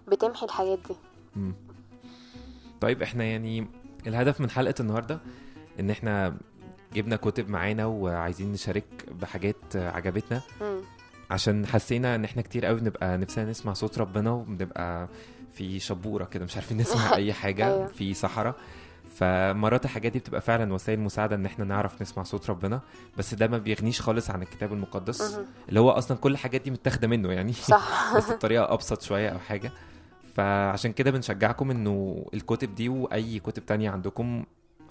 بتمحي 0.08 0.46
الحاجات 0.46 0.80
دي 0.88 0.96
مم. 1.36 1.56
طيب 2.82 3.02
إحنا 3.02 3.24
يعني 3.24 3.68
الهدف 4.08 4.42
من 4.42 4.50
حلقة 4.50 4.74
النهاردة 4.80 5.20
إن 5.80 5.90
إحنا 5.90 6.38
جبنا 6.94 7.16
كتب 7.16 7.50
معانا 7.50 7.86
وعايزين 7.86 8.52
نشارك 8.54 9.06
بحاجات 9.12 9.76
عجبتنا 9.76 10.42
مم. 10.62 10.82
عشان 11.32 11.66
حسينا 11.68 12.16
إن 12.16 12.24
إحنا 12.24 12.42
كتير 12.42 12.66
قوي 12.66 12.80
بنبقى 12.80 13.18
نفسنا 13.18 13.46
نسمع 13.46 13.74
صوت 13.74 13.98
ربنا 13.98 14.32
وبنبقى 14.32 15.08
في 15.54 15.80
شبورة 15.80 16.26
كده 16.26 16.46
مش 16.46 16.56
عارفين 16.56 16.78
نسمع 16.78 17.14
أي 17.16 17.34
حاجة 17.34 17.68
أيوة. 17.74 17.88
في 17.88 18.14
صحراء 18.14 18.56
فمرات 19.16 19.86
الحاجات 19.86 20.12
دي 20.12 20.20
بتبقى 20.20 20.42
فعلا 20.42 20.74
وسائل 20.74 21.00
مساعدة 21.00 21.36
إن 21.36 21.46
إحنا 21.46 21.66
نعرف 21.66 22.02
نسمع 22.02 22.24
صوت 22.24 22.50
ربنا 22.50 22.82
بس 23.18 23.34
ده 23.34 23.48
ما 23.48 23.58
بيغنيش 23.58 24.02
خالص 24.02 24.30
عن 24.30 24.42
الكتاب 24.42 24.74
المقدس. 24.74 25.40
اللي 25.70 25.80
هو 25.80 25.90
أصلا 25.90 26.18
كل 26.18 26.32
الحاجات 26.32 26.62
دي 26.62 26.72
متاخدة 26.72 27.08
منه 27.08 27.32
يعني. 27.32 27.54
صح. 27.54 28.14
بس 28.18 28.32
بطريقة 28.32 28.74
أبسط 28.74 29.02
شوية 29.02 29.30
أو 29.30 29.40
حاجة. 29.40 29.72
فعشان 30.36 30.94
كده 30.94 31.12
بنشجعكم 31.12 31.72
إنه 31.72 32.26
الكتب 32.34 32.76
دي 32.76 32.90
وأي 32.90 33.40
كتب 33.40 33.66
تانية 33.66 33.90
عندكم 33.90 34.44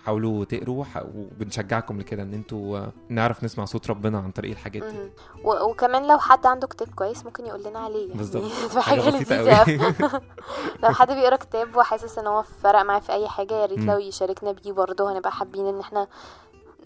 حاولوا 0.05 0.45
تقروا 0.45 0.85
وبنشجعكم 1.15 2.01
لكده 2.01 2.23
إن 2.23 2.35
أنتوا 2.35 2.87
نعرف 3.09 3.45
نسمع 3.45 3.65
صوت 3.65 3.91
ربنا 3.91 4.19
عن 4.19 4.31
طريق 4.31 4.51
الحاجات 4.51 4.83
دي. 4.85 5.11
و- 5.45 5.71
وكمان 5.71 6.07
لو 6.07 6.19
حد 6.19 6.47
عنده 6.47 6.67
كتاب 6.67 6.89
كويس 6.95 7.25
ممكن 7.25 7.47
يقول 7.47 7.63
لنا 7.65 7.79
عليه 7.79 8.07
يعني 8.09 8.19
بالظبط. 8.19 8.51
حاجة 8.79 9.11
لذيذة. 9.11 9.65
لو 10.83 10.89
حد 10.91 11.13
بيقرا 11.13 11.37
كتاب 11.37 11.77
وحاسس 11.77 12.19
إن 12.19 12.27
هو 12.27 12.43
فرق 12.43 12.83
معاه 12.83 12.99
في 13.01 13.13
أي 13.13 13.29
حاجة 13.29 13.55
يا 13.55 13.67
ريت. 13.67 13.79
لو 13.79 13.99
يشاركنا 13.99 14.53
بيه 14.53 14.73
برضه 14.73 15.13
هنبقى 15.13 15.33
حابين 15.33 15.67
إن 15.67 15.81
إحنا 15.81 16.07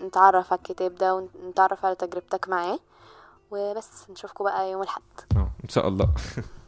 نتعرف 0.05 0.53
على 0.53 0.59
الكتاب 0.59 0.94
ده 0.94 1.14
ونتعرف 1.44 1.85
على 1.85 1.94
تجربتك 1.94 2.48
معاه 2.48 2.79
وبس 3.51 4.11
نشوفكم 4.11 4.44
بقى 4.44 4.70
يوم 4.70 4.83
الأحد 4.83 5.03
آه 5.37 5.48
إن 5.64 5.68
شاء 5.68 5.88
الله 5.88 6.09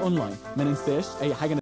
أونلاين 0.00 0.36
ما 0.56 0.64
ننساش 0.64 1.04
أي 1.22 1.34
حاجة 1.34 1.52